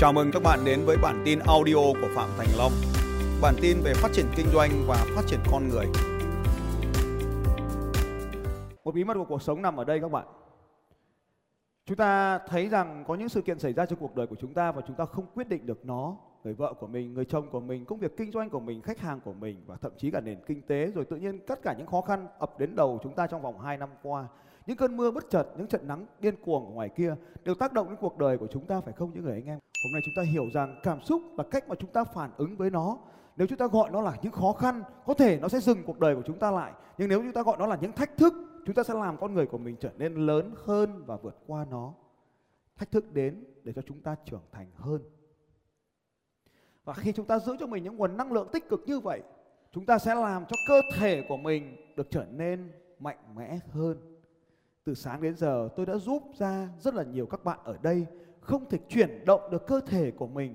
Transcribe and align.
Chào 0.00 0.12
mừng 0.12 0.30
các 0.32 0.42
bạn 0.42 0.58
đến 0.64 0.80
với 0.86 0.96
bản 1.02 1.22
tin 1.24 1.38
audio 1.38 1.74
của 1.74 2.08
Phạm 2.14 2.28
Thành 2.38 2.48
Long. 2.58 2.72
Bản 3.42 3.54
tin 3.62 3.76
về 3.84 3.92
phát 3.94 4.08
triển 4.12 4.26
kinh 4.36 4.46
doanh 4.52 4.70
và 4.86 5.06
phát 5.16 5.22
triển 5.26 5.40
con 5.52 5.68
người. 5.68 5.86
Một 8.84 8.94
bí 8.94 9.04
mật 9.04 9.14
của 9.14 9.24
cuộc 9.24 9.42
sống 9.42 9.62
nằm 9.62 9.76
ở 9.76 9.84
đây 9.84 10.00
các 10.00 10.10
bạn. 10.10 10.26
Chúng 11.86 11.96
ta 11.96 12.38
thấy 12.38 12.68
rằng 12.68 13.04
có 13.08 13.14
những 13.14 13.28
sự 13.28 13.42
kiện 13.42 13.58
xảy 13.58 13.72
ra 13.72 13.86
trong 13.86 13.98
cuộc 13.98 14.16
đời 14.16 14.26
của 14.26 14.36
chúng 14.40 14.54
ta 14.54 14.72
và 14.72 14.82
chúng 14.86 14.96
ta 14.96 15.04
không 15.04 15.26
quyết 15.34 15.48
định 15.48 15.66
được 15.66 15.84
nó. 15.84 16.16
Người 16.44 16.54
vợ 16.54 16.74
của 16.80 16.86
mình, 16.86 17.14
người 17.14 17.24
chồng 17.24 17.50
của 17.50 17.60
mình, 17.60 17.84
công 17.84 17.98
việc 17.98 18.16
kinh 18.16 18.32
doanh 18.32 18.50
của 18.50 18.60
mình, 18.60 18.82
khách 18.82 18.98
hàng 18.98 19.20
của 19.20 19.32
mình 19.32 19.64
và 19.66 19.76
thậm 19.76 19.92
chí 19.98 20.10
cả 20.10 20.20
nền 20.20 20.38
kinh 20.46 20.62
tế 20.62 20.86
rồi 20.94 21.04
tự 21.04 21.16
nhiên 21.16 21.46
tất 21.46 21.62
cả 21.62 21.74
những 21.78 21.86
khó 21.86 22.00
khăn 22.00 22.26
ập 22.38 22.58
đến 22.58 22.76
đầu 22.76 22.98
chúng 23.02 23.14
ta 23.14 23.26
trong 23.26 23.42
vòng 23.42 23.60
2 23.60 23.76
năm 23.76 23.90
qua. 24.02 24.26
Những 24.70 24.76
cơn 24.76 24.96
mưa 24.96 25.10
bất 25.10 25.30
chợt, 25.30 25.46
những 25.56 25.66
trận 25.66 25.88
nắng 25.88 26.06
điên 26.20 26.34
cuồng 26.44 26.66
ở 26.66 26.72
ngoài 26.72 26.88
kia 26.88 27.14
đều 27.44 27.54
tác 27.54 27.72
động 27.72 27.88
đến 27.88 27.96
cuộc 28.00 28.18
đời 28.18 28.38
của 28.38 28.46
chúng 28.46 28.66
ta 28.66 28.80
phải 28.80 28.92
không 28.92 29.10
những 29.14 29.24
người 29.24 29.32
anh 29.32 29.46
em? 29.46 29.58
Hôm 29.84 29.92
nay 29.92 30.02
chúng 30.04 30.14
ta 30.16 30.22
hiểu 30.32 30.44
rằng 30.54 30.80
cảm 30.82 31.02
xúc 31.02 31.22
là 31.38 31.44
cách 31.50 31.68
mà 31.68 31.74
chúng 31.74 31.92
ta 31.92 32.04
phản 32.04 32.30
ứng 32.36 32.56
với 32.56 32.70
nó. 32.70 32.98
Nếu 33.36 33.46
chúng 33.46 33.58
ta 33.58 33.66
gọi 33.66 33.90
nó 33.90 34.00
là 34.00 34.16
những 34.22 34.32
khó 34.32 34.52
khăn, 34.52 34.82
có 35.06 35.14
thể 35.14 35.38
nó 35.40 35.48
sẽ 35.48 35.60
dừng 35.60 35.82
cuộc 35.86 35.98
đời 35.98 36.16
của 36.16 36.22
chúng 36.26 36.38
ta 36.38 36.50
lại. 36.50 36.72
Nhưng 36.98 37.08
nếu 37.08 37.22
chúng 37.22 37.32
ta 37.32 37.42
gọi 37.42 37.56
nó 37.58 37.66
là 37.66 37.78
những 37.80 37.92
thách 37.92 38.16
thức, 38.16 38.34
chúng 38.66 38.74
ta 38.74 38.82
sẽ 38.82 38.94
làm 38.94 39.16
con 39.16 39.34
người 39.34 39.46
của 39.46 39.58
mình 39.58 39.76
trở 39.80 39.90
nên 39.98 40.14
lớn 40.14 40.54
hơn 40.64 41.04
và 41.06 41.16
vượt 41.16 41.36
qua 41.46 41.66
nó. 41.70 41.94
Thách 42.76 42.90
thức 42.90 43.12
đến 43.12 43.44
để 43.62 43.72
cho 43.72 43.82
chúng 43.86 44.00
ta 44.00 44.16
trưởng 44.24 44.44
thành 44.52 44.70
hơn. 44.76 45.02
Và 46.84 46.94
khi 46.94 47.12
chúng 47.12 47.26
ta 47.26 47.38
giữ 47.38 47.56
cho 47.60 47.66
mình 47.66 47.84
những 47.84 47.96
nguồn 47.96 48.16
năng 48.16 48.32
lượng 48.32 48.48
tích 48.52 48.68
cực 48.68 48.80
như 48.86 49.00
vậy, 49.00 49.22
chúng 49.72 49.86
ta 49.86 49.98
sẽ 49.98 50.14
làm 50.14 50.44
cho 50.46 50.56
cơ 50.68 50.82
thể 50.96 51.24
của 51.28 51.36
mình 51.36 51.76
được 51.96 52.10
trở 52.10 52.24
nên 52.30 52.72
mạnh 52.98 53.18
mẽ 53.36 53.58
hơn. 53.70 54.09
Từ 54.84 54.94
sáng 54.94 55.22
đến 55.22 55.36
giờ 55.36 55.68
tôi 55.76 55.86
đã 55.86 55.96
giúp 55.96 56.22
ra 56.38 56.68
rất 56.78 56.94
là 56.94 57.02
nhiều 57.02 57.26
các 57.26 57.44
bạn 57.44 57.58
ở 57.64 57.76
đây 57.82 58.06
không 58.40 58.68
thể 58.68 58.78
chuyển 58.88 59.24
động 59.24 59.40
được 59.50 59.66
cơ 59.66 59.80
thể 59.80 60.10
của 60.10 60.26
mình 60.26 60.54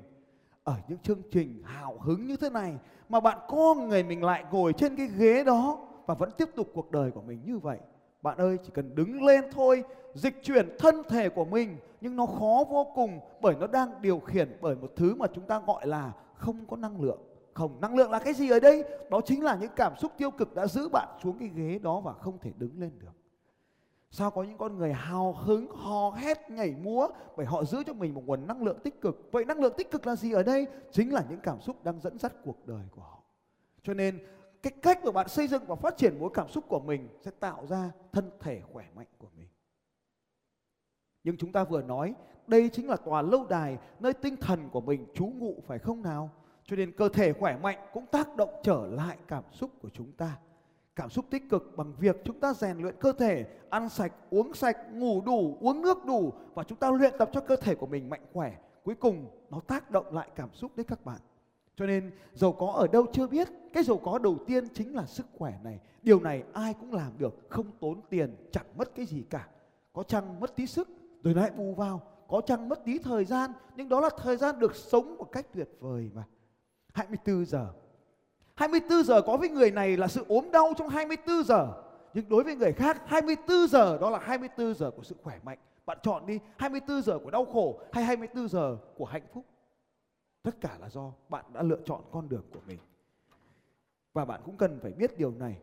ở 0.63 0.75
những 0.87 0.99
chương 0.99 1.21
trình 1.31 1.61
hào 1.63 1.97
hứng 1.99 2.27
như 2.27 2.37
thế 2.37 2.49
này 2.49 2.77
mà 3.09 3.19
bạn 3.19 3.37
co 3.47 3.73
người 3.73 4.03
mình 4.03 4.23
lại 4.23 4.45
ngồi 4.51 4.73
trên 4.73 4.95
cái 4.95 5.07
ghế 5.17 5.43
đó 5.43 5.87
và 6.05 6.13
vẫn 6.13 6.29
tiếp 6.37 6.49
tục 6.55 6.71
cuộc 6.73 6.91
đời 6.91 7.11
của 7.11 7.21
mình 7.21 7.41
như 7.45 7.57
vậy. 7.57 7.79
Bạn 8.21 8.37
ơi 8.37 8.57
chỉ 8.63 8.69
cần 8.73 8.95
đứng 8.95 9.23
lên 9.23 9.43
thôi, 9.51 9.83
dịch 10.13 10.43
chuyển 10.43 10.75
thân 10.79 10.95
thể 11.09 11.29
của 11.29 11.45
mình 11.45 11.77
nhưng 12.01 12.15
nó 12.15 12.25
khó 12.25 12.63
vô 12.69 12.87
cùng 12.95 13.19
bởi 13.41 13.55
nó 13.59 13.67
đang 13.67 14.01
điều 14.01 14.19
khiển 14.19 14.57
bởi 14.61 14.75
một 14.75 14.91
thứ 14.95 15.15
mà 15.15 15.27
chúng 15.33 15.47
ta 15.47 15.61
gọi 15.67 15.87
là 15.87 16.13
không 16.35 16.65
có 16.67 16.77
năng 16.77 17.01
lượng. 17.01 17.19
Không, 17.53 17.81
năng 17.81 17.95
lượng 17.95 18.11
là 18.11 18.19
cái 18.19 18.33
gì 18.33 18.49
ở 18.49 18.59
đây? 18.59 18.83
Đó 19.09 19.21
chính 19.25 19.43
là 19.43 19.55
những 19.55 19.71
cảm 19.75 19.93
xúc 19.97 20.11
tiêu 20.17 20.31
cực 20.31 20.55
đã 20.55 20.67
giữ 20.67 20.89
bạn 20.89 21.07
xuống 21.23 21.39
cái 21.39 21.49
ghế 21.55 21.79
đó 21.79 21.99
và 21.99 22.13
không 22.13 22.37
thể 22.41 22.51
đứng 22.57 22.79
lên 22.79 22.91
được. 22.99 23.11
Sao 24.17 24.31
có 24.31 24.43
những 24.43 24.57
con 24.57 24.77
người 24.77 24.93
hào 24.93 25.33
hứng, 25.33 25.67
hò 25.69 26.09
hét, 26.09 26.49
nhảy 26.49 26.75
múa 26.83 27.07
bởi 27.37 27.45
họ 27.45 27.63
giữ 27.63 27.83
cho 27.83 27.93
mình 27.93 28.13
một 28.13 28.21
nguồn 28.25 28.47
năng 28.47 28.63
lượng 28.63 28.79
tích 28.83 29.01
cực. 29.01 29.29
Vậy 29.31 29.45
năng 29.45 29.59
lượng 29.59 29.73
tích 29.77 29.91
cực 29.91 30.07
là 30.07 30.15
gì 30.15 30.31
ở 30.31 30.43
đây? 30.43 30.67
Chính 30.91 31.13
là 31.13 31.25
những 31.29 31.39
cảm 31.43 31.61
xúc 31.61 31.83
đang 31.83 32.01
dẫn 32.01 32.19
dắt 32.19 32.33
cuộc 32.43 32.67
đời 32.67 32.83
của 32.91 33.01
họ. 33.01 33.23
Cho 33.83 33.93
nên 33.93 34.19
cái 34.63 34.73
cách 34.81 35.05
mà 35.05 35.11
bạn 35.11 35.27
xây 35.27 35.47
dựng 35.47 35.63
và 35.67 35.75
phát 35.75 35.97
triển 35.97 36.19
mối 36.19 36.29
cảm 36.33 36.49
xúc 36.49 36.63
của 36.67 36.79
mình 36.79 37.07
sẽ 37.21 37.31
tạo 37.39 37.65
ra 37.67 37.91
thân 38.11 38.31
thể 38.39 38.61
khỏe 38.73 38.85
mạnh 38.95 39.07
của 39.17 39.29
mình. 39.37 39.47
Nhưng 41.23 41.37
chúng 41.37 41.51
ta 41.51 41.63
vừa 41.63 41.81
nói 41.81 42.13
đây 42.47 42.69
chính 42.73 42.89
là 42.89 42.95
tòa 42.95 43.21
lâu 43.21 43.45
đài 43.49 43.77
nơi 43.99 44.13
tinh 44.13 44.35
thần 44.37 44.69
của 44.69 44.81
mình 44.81 45.05
trú 45.13 45.25
ngụ 45.25 45.63
phải 45.67 45.79
không 45.79 46.01
nào? 46.01 46.29
Cho 46.63 46.75
nên 46.75 46.91
cơ 46.91 47.09
thể 47.09 47.33
khỏe 47.33 47.57
mạnh 47.57 47.79
cũng 47.93 48.05
tác 48.05 48.35
động 48.35 48.49
trở 48.63 48.87
lại 48.87 49.17
cảm 49.27 49.43
xúc 49.51 49.71
của 49.81 49.89
chúng 49.89 50.11
ta 50.11 50.37
cảm 50.95 51.09
xúc 51.09 51.25
tích 51.29 51.49
cực 51.49 51.77
bằng 51.77 51.93
việc 51.99 52.15
chúng 52.23 52.39
ta 52.39 52.53
rèn 52.53 52.77
luyện 52.77 52.95
cơ 52.99 53.13
thể, 53.13 53.45
ăn 53.69 53.89
sạch, 53.89 54.13
uống 54.29 54.53
sạch, 54.53 54.77
ngủ 54.93 55.21
đủ, 55.21 55.57
uống 55.61 55.81
nước 55.81 56.05
đủ 56.05 56.33
và 56.53 56.63
chúng 56.63 56.77
ta 56.77 56.91
luyện 56.91 57.13
tập 57.17 57.29
cho 57.33 57.41
cơ 57.41 57.55
thể 57.55 57.75
của 57.75 57.87
mình 57.87 58.09
mạnh 58.09 58.25
khỏe. 58.33 58.57
Cuối 58.83 58.95
cùng 58.95 59.29
nó 59.49 59.59
tác 59.59 59.91
động 59.91 60.13
lại 60.13 60.29
cảm 60.35 60.49
xúc 60.53 60.71
đấy 60.75 60.83
các 60.83 61.05
bạn. 61.05 61.19
Cho 61.75 61.85
nên 61.85 62.11
giàu 62.33 62.51
có 62.51 62.67
ở 62.67 62.87
đâu 62.87 63.05
chưa 63.13 63.27
biết, 63.27 63.47
cái 63.73 63.83
giàu 63.83 63.97
có 63.97 64.19
đầu 64.19 64.37
tiên 64.47 64.67
chính 64.73 64.95
là 64.95 65.05
sức 65.05 65.25
khỏe 65.37 65.59
này. 65.63 65.79
Điều 66.03 66.19
này 66.19 66.43
ai 66.53 66.73
cũng 66.73 66.93
làm 66.93 67.11
được, 67.17 67.49
không 67.49 67.71
tốn 67.79 68.01
tiền, 68.09 68.35
chẳng 68.51 68.65
mất 68.75 68.95
cái 68.95 69.05
gì 69.05 69.23
cả. 69.29 69.47
Có 69.93 70.03
chăng 70.03 70.39
mất 70.39 70.55
tí 70.55 70.67
sức 70.67 70.89
rồi 71.23 71.33
lại 71.33 71.51
bù 71.51 71.73
vào, 71.73 72.01
có 72.27 72.41
chăng 72.41 72.69
mất 72.69 72.85
tí 72.85 72.99
thời 72.99 73.25
gian, 73.25 73.51
nhưng 73.75 73.89
đó 73.89 73.99
là 73.99 74.09
thời 74.17 74.37
gian 74.37 74.59
được 74.59 74.75
sống 74.75 75.17
một 75.17 75.31
cách 75.31 75.47
tuyệt 75.53 75.69
vời 75.79 76.09
mà. 76.13 76.23
24 76.93 77.45
giờ 77.45 77.67
24 78.55 79.03
giờ 79.03 79.21
có 79.21 79.37
với 79.37 79.49
người 79.49 79.71
này 79.71 79.97
là 79.97 80.07
sự 80.07 80.25
ốm 80.27 80.51
đau 80.51 80.73
trong 80.77 80.89
24 80.89 81.43
giờ. 81.43 81.67
Nhưng 82.13 82.29
đối 82.29 82.43
với 82.43 82.55
người 82.55 82.73
khác 82.73 83.01
24 83.05 83.67
giờ 83.67 83.97
đó 84.01 84.09
là 84.09 84.19
24 84.19 84.73
giờ 84.73 84.91
của 84.91 85.03
sự 85.03 85.15
khỏe 85.23 85.39
mạnh. 85.43 85.57
Bạn 85.85 85.97
chọn 86.03 86.25
đi 86.25 86.39
24 86.57 87.01
giờ 87.01 87.19
của 87.23 87.31
đau 87.31 87.45
khổ 87.45 87.79
hay 87.91 88.03
24 88.03 88.47
giờ 88.47 88.77
của 88.97 89.05
hạnh 89.05 89.27
phúc. 89.33 89.45
Tất 90.43 90.61
cả 90.61 90.77
là 90.81 90.89
do 90.89 91.11
bạn 91.29 91.45
đã 91.53 91.61
lựa 91.61 91.79
chọn 91.85 92.01
con 92.11 92.29
đường 92.29 92.43
của 92.53 92.59
mình. 92.67 92.79
Và 94.13 94.25
bạn 94.25 94.41
cũng 94.45 94.57
cần 94.57 94.79
phải 94.81 94.91
biết 94.91 95.17
điều 95.17 95.31
này. 95.31 95.57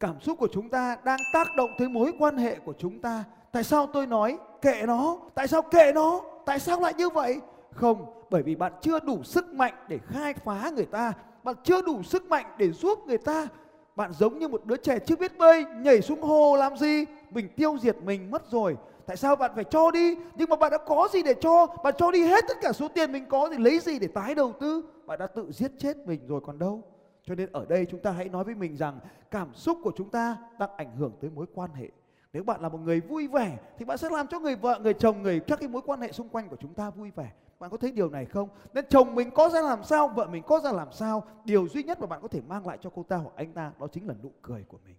Cảm 0.00 0.20
xúc 0.20 0.38
của 0.38 0.48
chúng 0.52 0.68
ta 0.68 0.96
đang 1.04 1.20
tác 1.32 1.48
động 1.56 1.70
tới 1.78 1.88
mối 1.88 2.12
quan 2.18 2.36
hệ 2.36 2.58
của 2.58 2.74
chúng 2.78 3.00
ta. 3.00 3.24
Tại 3.52 3.64
sao 3.64 3.86
tôi 3.92 4.06
nói 4.06 4.38
kệ 4.62 4.82
nó? 4.86 5.18
Tại 5.34 5.48
sao 5.48 5.62
kệ 5.62 5.92
nó? 5.94 6.20
Tại 6.46 6.60
sao 6.60 6.80
lại 6.80 6.94
như 6.94 7.08
vậy? 7.08 7.40
Không, 7.70 8.26
bởi 8.30 8.42
vì 8.42 8.54
bạn 8.54 8.72
chưa 8.80 9.00
đủ 9.00 9.22
sức 9.22 9.54
mạnh 9.54 9.74
để 9.88 9.98
khai 9.98 10.34
phá 10.34 10.70
người 10.76 10.86
ta 10.86 11.12
bạn 11.44 11.54
chưa 11.64 11.82
đủ 11.82 12.02
sức 12.02 12.28
mạnh 12.28 12.46
để 12.58 12.72
giúp 12.72 12.98
người 13.06 13.18
ta. 13.18 13.48
Bạn 13.96 14.12
giống 14.12 14.38
như 14.38 14.48
một 14.48 14.64
đứa 14.64 14.76
trẻ 14.76 14.98
chưa 14.98 15.16
biết 15.16 15.38
bơi, 15.38 15.64
nhảy 15.64 16.02
xuống 16.02 16.22
hồ 16.22 16.56
làm 16.56 16.76
gì? 16.76 17.04
Mình 17.30 17.48
tiêu 17.56 17.76
diệt 17.80 17.96
mình 18.02 18.30
mất 18.30 18.50
rồi. 18.50 18.76
Tại 19.06 19.16
sao 19.16 19.36
bạn 19.36 19.50
phải 19.54 19.64
cho 19.64 19.90
đi? 19.90 20.16
Nhưng 20.36 20.50
mà 20.50 20.56
bạn 20.56 20.70
đã 20.70 20.78
có 20.78 21.08
gì 21.12 21.22
để 21.22 21.34
cho? 21.40 21.66
Bạn 21.84 21.94
cho 21.98 22.10
đi 22.10 22.26
hết 22.26 22.44
tất 22.48 22.56
cả 22.62 22.72
số 22.72 22.88
tiền 22.88 23.12
mình 23.12 23.26
có 23.28 23.48
thì 23.50 23.58
lấy 23.58 23.78
gì 23.78 23.98
để 23.98 24.06
tái 24.06 24.34
đầu 24.34 24.52
tư? 24.60 24.84
Bạn 25.06 25.18
đã 25.18 25.26
tự 25.26 25.52
giết 25.52 25.72
chết 25.78 25.96
mình 26.06 26.20
rồi 26.26 26.40
còn 26.46 26.58
đâu. 26.58 26.82
Cho 27.24 27.34
nên 27.34 27.52
ở 27.52 27.66
đây 27.68 27.86
chúng 27.90 28.00
ta 28.00 28.10
hãy 28.10 28.28
nói 28.28 28.44
với 28.44 28.54
mình 28.54 28.76
rằng 28.76 28.98
cảm 29.30 29.54
xúc 29.54 29.78
của 29.82 29.92
chúng 29.96 30.10
ta 30.10 30.36
đang 30.58 30.70
ảnh 30.76 30.96
hưởng 30.96 31.12
tới 31.20 31.30
mối 31.30 31.46
quan 31.54 31.70
hệ. 31.74 31.88
Nếu 32.32 32.44
bạn 32.44 32.60
là 32.60 32.68
một 32.68 32.78
người 32.78 33.00
vui 33.00 33.28
vẻ 33.28 33.58
thì 33.78 33.84
bạn 33.84 33.98
sẽ 33.98 34.08
làm 34.10 34.26
cho 34.26 34.40
người 34.40 34.56
vợ, 34.56 34.78
người 34.82 34.94
chồng, 34.94 35.22
người 35.22 35.40
các 35.40 35.60
cái 35.60 35.68
mối 35.68 35.82
quan 35.86 36.00
hệ 36.00 36.12
xung 36.12 36.28
quanh 36.28 36.48
của 36.48 36.56
chúng 36.60 36.74
ta 36.74 36.90
vui 36.90 37.10
vẻ 37.16 37.30
bạn 37.64 37.70
có 37.70 37.76
thấy 37.76 37.90
điều 37.90 38.10
này 38.10 38.24
không? 38.26 38.48
Nên 38.74 38.84
chồng 38.88 39.14
mình 39.14 39.30
có 39.30 39.48
ra 39.48 39.60
làm 39.60 39.84
sao, 39.84 40.08
vợ 40.08 40.26
mình 40.26 40.42
có 40.46 40.60
ra 40.60 40.72
làm 40.72 40.92
sao, 40.92 41.24
điều 41.44 41.68
duy 41.68 41.82
nhất 41.82 42.00
mà 42.00 42.06
bạn 42.06 42.22
có 42.22 42.28
thể 42.28 42.40
mang 42.40 42.66
lại 42.66 42.78
cho 42.80 42.90
cô 42.94 43.02
ta 43.02 43.16
hoặc 43.16 43.32
anh 43.36 43.52
ta 43.52 43.72
đó 43.80 43.86
chính 43.92 44.08
là 44.08 44.14
nụ 44.22 44.32
cười 44.42 44.64
của 44.68 44.78
mình. 44.84 44.96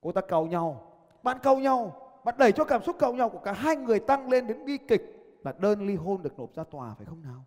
Cô 0.00 0.12
ta 0.12 0.20
cầu 0.20 0.46
nhau, 0.46 0.92
bạn 1.22 1.38
cầu 1.42 1.58
nhau, 1.58 2.10
bạn 2.24 2.34
đẩy 2.38 2.52
cho 2.52 2.64
cảm 2.64 2.82
xúc 2.82 2.96
cầu 2.98 3.14
nhau 3.14 3.28
của 3.28 3.38
cả 3.38 3.52
hai 3.52 3.76
người 3.76 4.00
tăng 4.00 4.28
lên 4.28 4.46
đến 4.46 4.64
bi 4.64 4.78
kịch 4.78 5.02
là 5.44 5.52
đơn 5.58 5.86
ly 5.86 5.94
hôn 5.94 6.22
được 6.22 6.38
nộp 6.38 6.54
ra 6.54 6.64
tòa 6.64 6.94
phải 6.94 7.06
không 7.06 7.22
nào? 7.22 7.44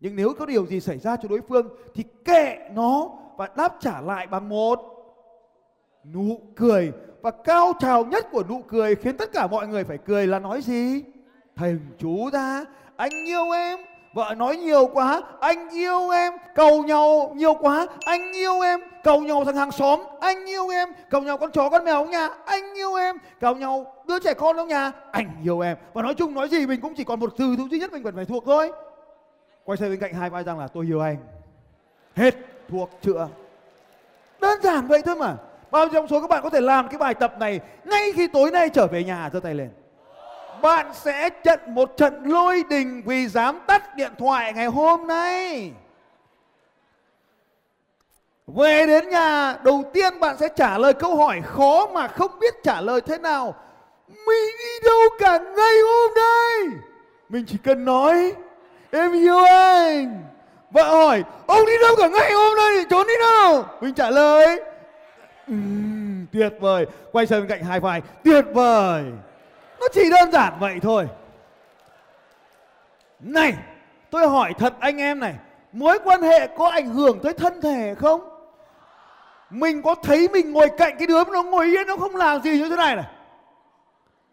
Nhưng 0.00 0.16
nếu 0.16 0.34
có 0.38 0.46
điều 0.46 0.66
gì 0.66 0.80
xảy 0.80 0.98
ra 0.98 1.16
cho 1.16 1.28
đối 1.28 1.40
phương 1.40 1.68
thì 1.94 2.04
kệ 2.24 2.70
nó 2.72 3.10
và 3.36 3.48
đáp 3.56 3.76
trả 3.80 4.00
lại 4.00 4.26
bằng 4.26 4.48
một 4.48 4.80
nụ 6.04 6.40
cười 6.56 6.92
và 7.22 7.30
cao 7.30 7.72
trào 7.78 8.04
nhất 8.04 8.26
của 8.32 8.42
nụ 8.48 8.62
cười 8.68 8.94
khiến 8.94 9.16
tất 9.16 9.32
cả 9.32 9.46
mọi 9.46 9.68
người 9.68 9.84
phải 9.84 9.98
cười 9.98 10.26
là 10.26 10.38
nói 10.38 10.62
gì? 10.62 11.02
Thầy, 11.60 11.76
chú 11.98 12.30
ra 12.32 12.64
Anh 12.96 13.26
yêu 13.26 13.50
em. 13.50 13.78
Vợ 14.12 14.34
nói, 14.36 14.56
nhiều 14.56 14.90
quá, 14.92 15.22
Anh 15.40 15.70
yêu 15.70 16.10
em, 16.10 16.32
Cầu 16.54 16.82
nhau 16.82 17.32
nhiều 17.36 17.54
quá, 17.54 17.86
Anh 18.04 18.32
yêu 18.32 18.60
em, 18.60 18.80
Cầu 19.04 19.20
nhau 19.20 19.44
thằng 19.44 19.56
hàng 19.56 19.72
xóm, 19.72 20.00
Anh 20.20 20.46
yêu 20.46 20.68
em, 20.68 20.88
Cầu 21.10 21.22
nhau 21.22 21.36
con 21.36 21.50
chó 21.52 21.70
con 21.70 21.84
mèo 21.84 22.02
trong 22.02 22.10
nhà, 22.10 22.28
Anh 22.44 22.74
yêu 22.74 22.94
em, 22.94 23.16
Cầu 23.40 23.54
nhau 23.54 23.94
đứa 24.06 24.18
trẻ 24.18 24.34
con 24.34 24.56
trong 24.56 24.68
nhà, 24.68 24.92
Anh 25.10 25.26
yêu 25.44 25.60
em. 25.60 25.76
Và 25.92 26.02
nói 26.02 26.14
chung, 26.14 26.34
nói 26.34 26.48
gì 26.48 26.66
mình 26.66 26.80
cũng 26.80 26.94
chỉ 26.94 27.04
còn 27.04 27.20
một 27.20 27.34
từ 27.38 27.54
thứ 27.56 27.68
duy 27.70 27.78
nhất 27.78 27.92
mình 27.92 28.02
cần 28.02 28.16
phải 28.16 28.24
thuộc 28.24 28.44
thôi. 28.46 28.72
Quay 29.64 29.76
sang 29.76 29.90
bên 29.90 30.00
cạnh 30.00 30.14
hai 30.14 30.30
vai 30.30 30.44
rằng 30.44 30.58
là, 30.58 30.68
tôi 30.68 30.86
yêu 30.86 31.00
anh. 31.00 31.16
Hết 32.16 32.34
thuộc 32.68 32.90
chữa. 33.02 33.28
Đơn 34.40 34.60
giản 34.62 34.86
vậy 34.86 35.02
thôi 35.02 35.16
mà. 35.16 35.36
Bao 35.70 35.84
nhiêu 35.84 35.92
trong 35.92 36.08
số 36.08 36.20
các 36.20 36.30
bạn 36.30 36.42
có 36.42 36.50
thể 36.50 36.60
làm 36.60 36.88
cái 36.88 36.98
bài 36.98 37.14
tập 37.14 37.34
này 37.38 37.60
Ngay 37.84 38.12
khi 38.14 38.28
tối 38.28 38.50
nay 38.50 38.68
trở 38.68 38.86
về 38.86 39.04
nhà, 39.04 39.30
giơ 39.32 39.40
tay 39.40 39.54
lên 39.54 39.70
bạn 40.62 40.86
sẽ 40.94 41.30
trận 41.30 41.60
một 41.66 41.96
trận 41.96 42.22
lôi 42.24 42.64
đình 42.70 43.02
vì 43.06 43.28
dám 43.28 43.60
tắt 43.66 43.96
điện 43.96 44.12
thoại 44.18 44.52
ngày 44.52 44.66
hôm 44.66 45.06
nay. 45.06 45.72
Về 48.46 48.86
đến 48.86 49.08
nhà, 49.08 49.56
đầu 49.64 49.84
tiên 49.92 50.20
bạn 50.20 50.36
sẽ 50.38 50.48
trả 50.56 50.78
lời 50.78 50.94
câu 50.94 51.16
hỏi 51.16 51.40
khó 51.44 51.86
mà 51.86 52.08
không 52.08 52.38
biết 52.38 52.54
trả 52.62 52.80
lời 52.80 53.00
thế 53.00 53.18
nào. 53.18 53.54
Mình 54.08 54.50
đi 54.58 54.86
đâu 54.86 55.00
cả 55.18 55.38
ngày 55.38 55.74
hôm 55.86 56.10
nay? 56.16 56.78
Mình 57.28 57.44
chỉ 57.48 57.56
cần 57.64 57.84
nói, 57.84 58.32
em 58.90 59.12
yêu 59.12 59.44
anh. 59.44 60.22
Vợ 60.70 60.82
hỏi, 60.82 61.24
ông 61.46 61.66
đi 61.66 61.72
đâu 61.82 61.96
cả 61.96 62.08
ngày 62.08 62.32
hôm 62.32 62.56
nay 62.56 62.68
thì 62.78 62.84
trốn 62.90 63.06
đi 63.06 63.14
đâu? 63.20 63.64
Mình 63.80 63.94
trả 63.94 64.10
lời, 64.10 64.60
uhm, 65.52 66.26
tuyệt 66.32 66.52
vời. 66.60 66.86
Quay 67.12 67.26
sang 67.26 67.40
bên 67.40 67.48
cạnh 67.48 67.64
hai 67.64 67.80
vai, 67.80 68.02
tuyệt 68.24 68.44
vời. 68.54 69.04
Nó 69.80 69.86
chỉ 69.92 70.10
đơn 70.10 70.32
giản 70.32 70.52
vậy 70.60 70.78
thôi. 70.82 71.08
Này, 73.20 73.54
tôi 74.10 74.28
hỏi 74.28 74.52
thật 74.58 74.74
anh 74.80 74.96
em 74.96 75.20
này, 75.20 75.34
mối 75.72 75.98
quan 76.04 76.22
hệ 76.22 76.46
có 76.46 76.68
ảnh 76.68 76.88
hưởng 76.88 77.20
tới 77.22 77.32
thân 77.32 77.60
thể 77.60 77.94
không? 77.98 78.20
Mình 79.50 79.82
có 79.82 79.94
thấy 79.94 80.28
mình 80.28 80.52
ngồi 80.52 80.68
cạnh 80.78 80.96
cái 80.98 81.06
đứa 81.06 81.24
nó 81.24 81.42
ngồi 81.42 81.66
yên 81.66 81.86
nó 81.86 81.96
không 81.96 82.16
làm 82.16 82.42
gì 82.42 82.58
như 82.58 82.68
thế 82.68 82.76
này 82.76 82.96
này. 82.96 83.04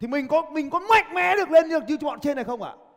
Thì 0.00 0.06
mình 0.06 0.28
có 0.28 0.42
mình 0.50 0.70
có 0.70 0.78
mạnh 0.78 1.14
mẽ 1.14 1.36
được 1.36 1.50
lên 1.50 1.68
được 1.68 1.82
như 1.88 1.96
bọn 2.00 2.20
trên 2.20 2.36
này 2.36 2.44
không 2.44 2.62
ạ? 2.62 2.70
À? 2.70 2.88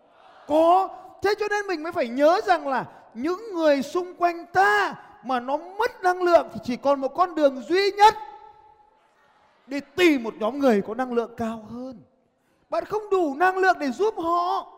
có 0.51 0.89
thế 1.21 1.33
cho 1.39 1.47
nên 1.47 1.67
mình 1.67 1.83
mới 1.83 1.91
phải 1.91 2.07
nhớ 2.07 2.41
rằng 2.45 2.67
là 2.67 2.85
những 3.13 3.53
người 3.53 3.81
xung 3.81 4.13
quanh 4.13 4.45
ta 4.45 4.95
mà 5.23 5.39
nó 5.39 5.57
mất 5.57 6.03
năng 6.03 6.23
lượng 6.23 6.47
thì 6.53 6.59
chỉ 6.63 6.75
còn 6.75 7.01
một 7.01 7.15
con 7.15 7.35
đường 7.35 7.61
duy 7.61 7.91
nhất 7.91 8.15
để 9.67 9.79
tìm 9.95 10.23
một 10.23 10.33
nhóm 10.39 10.59
người 10.59 10.81
có 10.81 10.95
năng 10.95 11.13
lượng 11.13 11.31
cao 11.37 11.65
hơn 11.69 11.99
bạn 12.71 12.85
không 12.85 13.01
đủ 13.11 13.35
năng 13.35 13.57
lượng 13.57 13.79
để 13.79 13.91
giúp 13.91 14.13
họ. 14.17 14.77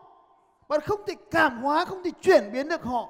Bạn 0.68 0.80
không 0.80 1.00
thể 1.06 1.14
cảm 1.30 1.62
hóa, 1.62 1.84
không 1.84 2.02
thể 2.04 2.10
chuyển 2.20 2.52
biến 2.52 2.68
được 2.68 2.82
họ. 2.82 3.08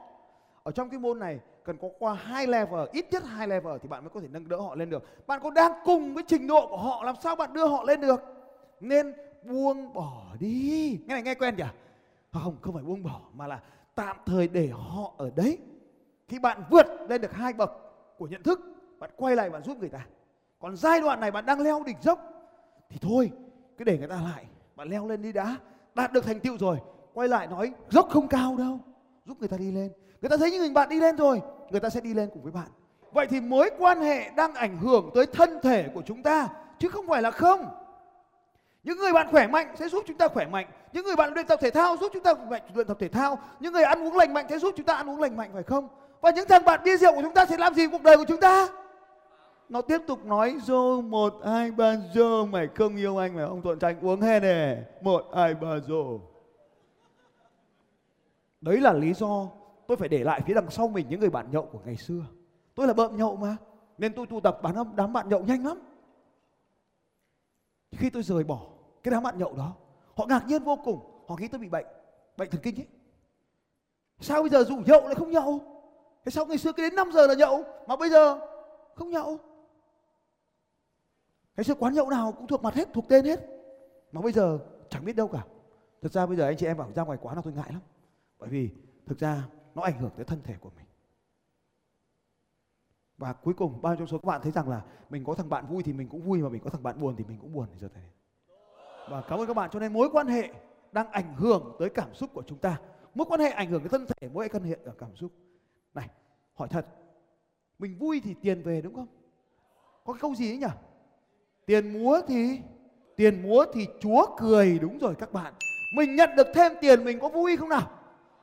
Ở 0.63 0.73
trong 0.73 0.91
cái 0.91 0.99
môn 0.99 1.19
này, 1.19 1.41
cần 1.65 1.77
có 1.79 1.89
qua 1.99 2.15
hai 2.15 2.47
level, 2.47 2.81
ít 2.93 3.07
nhất 3.11 3.23
hai 3.27 3.49
level 3.49 3.77
thì 3.83 3.89
bạn 3.89 4.05
mới 4.05 4.11
có 4.11 4.21
thể 4.21 4.29
nâng 4.31 4.49
đỡ 4.49 4.57
họ 4.57 4.75
lên 4.75 4.91
được. 4.91 5.27
Bạn 5.27 5.41
có 5.43 5.51
đang 5.51 5.73
cùng 5.85 6.15
với 6.15 6.25
trình 6.27 6.47
độ 6.47 6.67
của 6.67 6.77
họ, 6.77 7.05
làm 7.05 7.15
sao 7.23 7.37
bạn 7.37 7.53
đưa 7.53 7.67
họ 7.67 7.85
lên 7.85 8.01
được? 8.01 8.21
Nên 8.81 9.15
buông 9.45 9.93
bỏ 9.93 10.23
đi. 10.41 10.99
Nghe 11.07 11.15
này, 11.15 11.23
nghe 11.23 11.35
quen 11.35 11.55
chưa 11.59 11.71
không 12.43 12.57
không 12.61 12.75
phải 12.75 12.83
buông 12.83 13.03
bỏ, 13.03 13.21
mà 13.33 13.47
là 13.47 13.61
tạm 13.95 14.17
thời 14.27 14.49
để 14.49 14.69
họ 14.69 15.13
ở 15.17 15.31
đấy. 15.37 15.59
Khi 16.29 16.39
bạn 16.39 16.63
vượt 16.71 16.87
lên 17.09 17.21
được 17.21 17.33
hai 17.33 17.53
bậc 17.53 17.73
của 18.19 18.27
nhận 18.27 18.43
thức, 18.43 18.61
bạn 18.99 19.11
quay 19.17 19.37
lại 19.37 19.51
bạn 19.51 19.63
giúp 19.63 19.79
người 19.79 19.89
ta. 19.89 20.07
Còn 20.59 20.77
giai 20.77 21.01
đoạn 21.01 21.21
này 21.21 21.31
bạn 21.31 21.47
đang 21.47 21.61
leo 21.61 21.83
đỉnh 21.87 21.97
dốc, 22.03 22.19
thì 22.89 22.99
thôi, 23.01 23.31
cứ 23.79 23.85
để 23.85 23.99
người 23.99 24.09
ta 24.09 24.21
lại 24.23 24.47
bạn 24.77 24.89
leo 24.89 25.09
lên 25.09 25.23
đi 25.23 25.33
đã, 25.33 25.57
đạt 25.95 26.13
được 26.13 26.25
thành 26.25 26.41
tựu 26.41 26.59
rồi. 26.59 26.77
Quay 27.15 27.29
lại 27.29 27.47
nói, 27.47 27.73
dốc 27.91 28.09
không 28.11 28.29
cao 28.29 28.57
đâu, 28.57 28.81
giúp 29.27 29.37
người 29.41 29.49
ta 29.49 29.57
đi 29.57 29.71
lên. 29.71 29.93
Người 30.21 30.31
ta 30.31 30.37
thấy 30.37 30.51
những 30.51 30.61
người 30.61 30.71
bạn 30.71 30.89
đi 30.89 31.01
lên 31.01 31.17
rồi, 31.17 31.43
người 31.71 31.81
ta 31.81 31.89
sẽ 31.89 32.01
đi 32.01 32.15
lên 32.15 32.31
cùng 32.33 32.43
với 32.43 32.53
bạn. 32.53 32.69
Vậy 33.13 33.27
thì 33.27 33.41
mối 33.41 33.71
quan 33.79 34.01
hệ 34.01 34.31
đang 34.31 34.55
ảnh 34.55 34.79
hưởng 34.79 35.11
tới 35.15 35.27
thân 35.27 35.59
thể 35.63 35.89
của 35.95 36.03
chúng 36.07 36.23
ta, 36.23 36.49
chứ 36.79 36.89
không 36.89 37.07
phải 37.07 37.23
là 37.23 37.31
không. 37.31 37.67
Những 38.85 38.99
người 38.99 39.13
bạn 39.13 39.29
khỏe 39.31 39.47
mạnh 39.47 39.75
sẽ 39.79 39.89
giúp 39.89 40.05
chúng 40.07 40.19
ta 40.19 40.29
khỏe 40.29 40.47
mạnh. 40.47 40.67
Những 40.93 41.05
người 41.05 41.17
bạn 41.17 41.35
luyện 41.35 41.47
tập 41.47 41.59
thể 41.63 41.71
thao 41.71 41.97
giúp 42.01 42.11
chúng 42.13 42.23
ta 42.23 42.35
luyện 42.75 42.87
tập 42.87 42.97
thể 43.01 43.09
thao. 43.09 43.39
Những 43.61 43.73
người 43.73 43.85
ăn 43.85 44.07
uống 44.07 44.17
lành 44.17 44.35
mạnh 44.35 44.47
sẽ 44.51 44.59
giúp 44.59 44.75
chúng 44.77 44.87
ta 44.87 44.95
ăn 44.95 45.11
uống 45.11 45.21
lành 45.21 45.37
mạnh, 45.37 45.51
phải 45.55 45.63
không? 45.63 45.89
Và 46.21 46.31
những 46.31 46.49
thằng 46.49 46.65
bạn 46.65 46.81
bia 46.85 46.97
rượu 46.97 47.15
của 47.15 47.23
chúng 47.23 47.35
ta 47.35 47.47
sẽ 47.47 47.57
làm 47.57 47.75
gì 47.75 47.87
cuộc 47.87 48.03
đời 48.03 48.17
của 48.17 48.25
chúng 48.29 48.41
ta? 48.41 48.69
Nó 49.69 49.83
tiếp 49.83 49.99
tục 50.07 50.25
nói, 50.25 50.57
dô, 50.63 51.01
một, 51.01 51.35
hai, 51.45 51.71
ba, 51.71 51.97
dô. 52.15 52.47
Mày 52.47 52.69
không 52.75 52.97
yêu 52.97 53.17
anh 53.17 53.37
mà 53.37 53.45
ông 53.45 53.63
thuận 53.63 53.79
tranh 53.79 54.01
uống 54.01 54.21
he 54.21 54.41
nè. 54.41 54.83
Một, 55.01 55.25
hai, 55.35 55.55
ba, 55.55 55.79
dô. 55.79 56.21
Đấy 58.61 58.81
là 58.81 58.93
lý 58.93 59.15
do 59.15 59.49
tôi 59.87 59.97
phải 59.97 60.09
để 60.09 60.25
lại 60.25 60.41
phía 60.47 60.55
đằng 60.55 60.71
sau 60.71 60.89
mình 60.89 61.07
những 61.09 61.21
người 61.21 61.31
bạn 61.31 61.51
nhậu 61.51 61.69
của 61.73 61.81
ngày 61.85 61.97
xưa. 61.97 62.25
Tôi 62.75 62.87
là 62.87 62.93
bợm 62.93 63.17
nhậu 63.17 63.37
mà, 63.37 63.57
nên 63.99 64.13
tôi 64.13 64.27
tụ 64.27 64.41
tập 64.41 64.59
bán 64.63 64.75
đám 64.97 65.13
bạn 65.13 65.29
nhậu 65.29 65.45
nhanh 65.45 65.67
lắm. 65.67 65.79
Khi 67.93 68.11
tôi 68.11 68.23
rời 68.23 68.45
bỏ 68.45 68.61
cái 69.03 69.13
đám 69.13 69.23
bạn 69.23 69.39
nhậu 69.39 69.55
đó, 69.55 69.73
họ 70.17 70.27
ngạc 70.27 70.47
nhiên 70.47 70.65
vô 70.65 70.79
cùng. 70.85 71.01
Họ 71.29 71.37
nghĩ 71.37 71.49
tôi 71.49 71.61
bị 71.61 71.69
bệnh 71.69 71.87
bệnh 72.37 72.51
thần 72.51 72.61
kinh 72.61 72.81
ấy. 72.81 72.87
Sao 74.21 74.41
bây 74.43 74.51
giờ 74.51 74.65
rủ 74.65 74.77
nhậu 74.77 75.01
lại 75.01 75.15
không 75.15 75.31
nhậu? 75.31 75.61
Thế 76.25 76.31
sao 76.31 76.47
ngày 76.47 76.59
xưa 76.59 76.73
cứ 76.73 76.83
đến 76.83 76.95
5 76.95 77.13
giờ 77.13 77.27
là 77.27 77.35
nhậu 77.35 77.65
mà 77.87 77.97
bây 77.97 78.11
giờ 78.11 78.39
không 78.95 79.11
nhậu? 79.11 79.39
Ngày 81.57 81.65
xưa 81.65 81.75
quán 81.75 81.95
nhậu 81.95 82.11
nào 82.11 82.33
cũng 82.33 82.47
thuộc 82.47 82.63
mặt 82.63 82.75
hết, 82.75 82.89
thuộc 82.95 83.09
tên 83.09 83.25
hết. 83.25 83.41
Mà 84.13 84.21
bây 84.21 84.33
giờ 84.33 84.59
chẳng 84.89 85.05
biết 85.05 85.17
đâu 85.17 85.29
cả. 85.29 85.45
Thật 86.03 86.13
ra 86.13 86.27
bây 86.27 86.37
giờ 86.37 86.47
anh 86.47 86.57
chị 86.57 86.67
em 86.67 86.77
bảo 86.77 86.93
ra 86.93 87.03
ngoài 87.03 87.19
quán 87.23 87.37
là 87.37 87.43
tôi 87.43 87.53
ngại 87.53 87.69
lắm. 87.73 87.81
Bởi 88.39 88.49
vì 88.49 88.71
thực 89.07 89.19
ra 89.19 89.49
nó 89.75 89.83
ảnh 89.83 89.99
hưởng 89.99 90.11
tới 90.17 90.25
thân 90.25 90.43
thể 90.43 90.55
của 90.61 90.71
mình. 90.77 90.87
Và 93.19 93.33
cuối 93.33 93.55
cùng, 93.55 93.83
bao 93.83 93.93
nhiêu 93.93 93.99
trong 93.99 94.09
số 94.09 94.19
các 94.19 94.27
bạn 94.27 94.43
thấy 94.43 94.53
rằng 94.53 94.69
là 94.69 94.85
mình 95.11 95.25
có 95.25 95.35
thằng 95.35 95.49
bạn 95.49 95.67
vui 95.67 95.83
thì 95.83 95.93
mình 95.93 96.09
cũng 96.09 96.23
vui, 96.23 96.39
mà 96.39 96.49
mình 96.49 96.63
có 96.65 96.71
thằng 96.71 96.83
bạn 96.83 97.01
buồn 97.01 97.15
thì 97.17 97.25
mình 97.25 97.39
cũng 97.41 97.53
buồn 97.53 97.67
thì 97.73 97.79
giờ 97.79 97.89
thế 97.95 98.03
và 99.09 99.23
cảm 99.29 99.39
ơn 99.39 99.47
các 99.47 99.55
bạn. 99.55 99.71
Cho 99.71 99.81
nên 99.81 99.93
mối 99.93 100.09
quan 100.13 100.27
hệ 100.27 100.51
đang 100.93 101.11
ảnh 101.11 101.35
hưởng 101.35 101.77
tới 101.79 101.91
cảm 101.91 102.15
xúc 102.15 102.31
của 102.33 102.43
chúng 102.47 102.59
ta. 102.59 102.81
Mối 103.15 103.27
quan 103.31 103.41
hệ 103.41 103.51
ảnh 103.51 103.71
hưởng 103.71 103.81
tới 103.81 103.89
thân 103.89 104.07
thể, 104.07 104.29
mối 104.29 104.49
quan 104.49 104.63
hệ 104.63 104.77
ở 104.85 104.95
cảm 104.99 105.17
xúc. 105.17 105.33
Này, 105.95 106.09
hỏi 106.55 106.69
thật, 106.69 106.87
mình 107.79 107.99
vui 107.99 108.21
thì 108.25 108.35
tiền 108.43 108.63
về 108.63 108.81
đúng 108.81 108.95
không? 108.95 109.07
Có 110.05 110.13
cái 110.13 110.21
câu 110.21 110.35
gì 110.35 110.51
ấy 110.51 110.59
nhỉ? 110.59 110.67
Tiền 111.67 112.03
múa 112.03 112.21
thì, 112.29 112.59
tiền 113.17 113.43
múa 113.43 113.65
thì 113.75 113.87
chúa 114.01 114.27
cười, 114.37 114.79
đúng 114.79 114.99
rồi 114.99 115.15
các 115.19 115.33
bạn. 115.33 115.55
Mình 115.97 116.17
nhận 116.17 116.31
được 116.37 116.47
thêm 116.55 116.73
tiền 116.81 117.05
mình 117.05 117.21
có 117.21 117.29
vui 117.29 117.57
không 117.57 117.69
nào? 117.69 117.91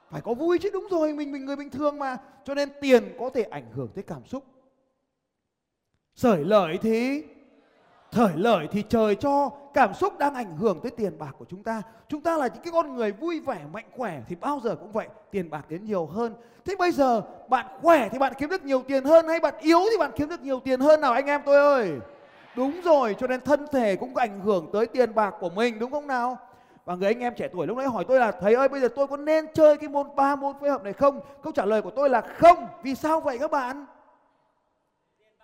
Phải 0.09 0.21
có 0.21 0.33
vui 0.33 0.57
chứ, 0.57 0.69
đúng 0.73 0.87
rồi, 0.91 1.13
mình 1.13 1.31
mình 1.31 1.45
người 1.45 1.55
bình 1.55 1.69
thường 1.69 1.99
mà. 1.99 2.17
Cho 2.43 2.55
nên 2.55 2.69
tiền 2.81 3.15
có 3.19 3.29
thể 3.29 3.43
ảnh 3.43 3.71
hưởng 3.73 3.89
tới 3.95 4.03
cảm 4.03 4.25
xúc. 4.25 4.43
Sởi 6.15 6.45
lợi 6.45 6.77
thì 6.81 7.23
thời 8.11 8.31
lợi 8.35 8.67
thì 8.71 8.83
trời 8.89 9.15
cho 9.15 9.49
cảm 9.73 9.93
xúc 9.93 10.17
đang 10.17 10.33
ảnh 10.35 10.57
hưởng 10.57 10.79
tới 10.83 10.91
tiền 10.91 11.17
bạc 11.17 11.35
của 11.37 11.45
chúng 11.49 11.63
ta. 11.63 11.81
Chúng 12.07 12.21
ta 12.21 12.37
là 12.37 12.47
những 12.47 12.63
cái 12.63 12.71
con 12.71 12.95
người 12.95 13.11
vui 13.11 13.39
vẻ, 13.39 13.61
mạnh 13.73 13.85
khỏe 13.97 14.21
thì 14.27 14.35
bao 14.35 14.59
giờ 14.63 14.75
cũng 14.75 14.91
vậy, 14.91 15.07
tiền 15.31 15.49
bạc 15.49 15.69
đến 15.69 15.83
nhiều 15.83 16.05
hơn. 16.05 16.35
Thế 16.65 16.75
bây 16.79 16.91
giờ 16.91 17.21
bạn 17.49 17.65
khỏe 17.81 18.09
thì 18.09 18.19
bạn 18.19 18.33
kiếm 18.37 18.49
được 18.49 18.63
nhiều 18.63 18.83
tiền 18.87 19.03
hơn, 19.03 19.27
hay 19.27 19.39
bạn 19.39 19.53
yếu 19.61 19.79
thì 19.91 19.97
bạn 19.97 20.11
kiếm 20.15 20.29
được 20.29 20.41
nhiều 20.41 20.59
tiền 20.59 20.79
hơn 20.79 21.01
nào, 21.01 21.13
anh 21.13 21.25
em 21.25 21.41
tôi 21.45 21.55
ơi? 21.55 21.91
Đúng 22.55 22.81
rồi, 22.83 23.15
cho 23.19 23.27
nên 23.27 23.41
thân 23.41 23.65
thể 23.71 23.95
cũng 23.95 24.13
có 24.13 24.21
ảnh 24.21 24.39
hưởng 24.39 24.69
tới 24.73 24.85
tiền 24.85 25.15
bạc 25.15 25.35
của 25.39 25.49
mình, 25.49 25.79
đúng 25.79 25.91
không 25.91 26.07
nào? 26.07 26.37
Và 26.85 26.95
người 26.95 27.07
anh 27.07 27.19
em 27.19 27.33
trẻ 27.37 27.47
tuổi 27.53 27.67
lúc 27.67 27.77
nãy 27.77 27.87
hỏi 27.87 28.05
tôi 28.07 28.19
là, 28.19 28.31
thầy 28.31 28.53
ơi, 28.53 28.67
bây 28.67 28.81
giờ 28.81 28.87
tôi 28.95 29.07
có 29.07 29.17
nên 29.17 29.45
chơi 29.53 29.77
cái 29.77 29.89
môn 29.89 30.15
ba 30.15 30.35
môn 30.35 30.55
phối 30.59 30.69
hợp 30.69 30.83
này 30.83 30.93
không? 30.93 31.19
Câu 31.43 31.53
trả 31.53 31.65
lời 31.65 31.81
của 31.81 31.91
tôi 31.91 32.09
là, 32.09 32.21
không. 32.21 32.67
Vì 32.83 32.95
sao 32.95 33.19
vậy 33.19 33.39
các 33.39 33.51
bạn? 33.51 33.85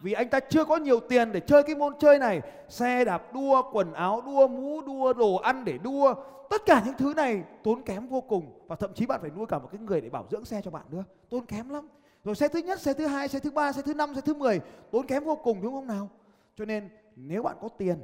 Vì 0.02 0.14
anh 0.14 0.30
ta 0.30 0.40
chưa 0.40 0.66
có 0.66 0.78
nhiều 0.78 1.00
tiền 1.00 1.32
để 1.32 1.40
chơi 1.40 1.64
cái 1.64 1.76
môn 1.76 1.94
chơi 2.00 2.20
này. 2.20 2.42
Xe 2.70 3.06
đạp 3.06 3.34
đua, 3.34 3.62
quần 3.72 3.94
áo 3.94 4.22
đua, 4.26 4.48
mũ 4.48 4.82
đua, 4.82 5.14
đồ 5.14 5.36
ăn 5.36 5.66
để 5.66 5.78
đua. 5.78 6.14
Tất 6.50 6.62
cả 6.66 6.82
những 6.86 6.96
thứ 6.98 7.14
này 7.14 7.44
tốn 7.64 7.82
kém 7.82 8.08
vô 8.08 8.22
cùng. 8.22 8.60
Và 8.68 8.76
thậm 8.76 8.94
chí 8.94 9.06
bạn 9.06 9.22
phải 9.22 9.32
nuôi 9.36 9.46
cả 9.46 9.60
một 9.60 9.70
cái 9.72 9.82
người 9.82 10.02
để 10.02 10.10
bảo 10.10 10.26
dưỡng 10.32 10.46
xe 10.46 10.62
cho 10.64 10.72
bạn 10.72 10.84
nữa. 10.90 11.04
Tốn 11.30 11.46
kém 11.46 11.70
lắm. 11.70 11.88
Rồi 12.24 12.36
xe 12.36 12.48
thứ 12.48 12.60
nhất, 12.60 12.82
xe 12.82 12.94
thứ 12.94 13.08
hai, 13.08 13.28
xe 13.28 13.40
thứ 13.40 13.52
ba, 13.52 13.72
xe 13.72 13.82
thứ 13.82 13.94
năm, 13.94 14.16
xe 14.16 14.22
thứ 14.22 14.34
mười, 14.34 14.62
tốn 14.92 15.08
kém 15.08 15.24
vô 15.24 15.36
cùng, 15.36 15.62
đúng 15.62 15.74
không 15.74 15.88
nào? 15.88 16.10
Cho 16.58 16.66
nên 16.66 16.90
nếu 17.16 17.44
bạn 17.44 17.58
có 17.62 17.70
tiền, 17.70 18.02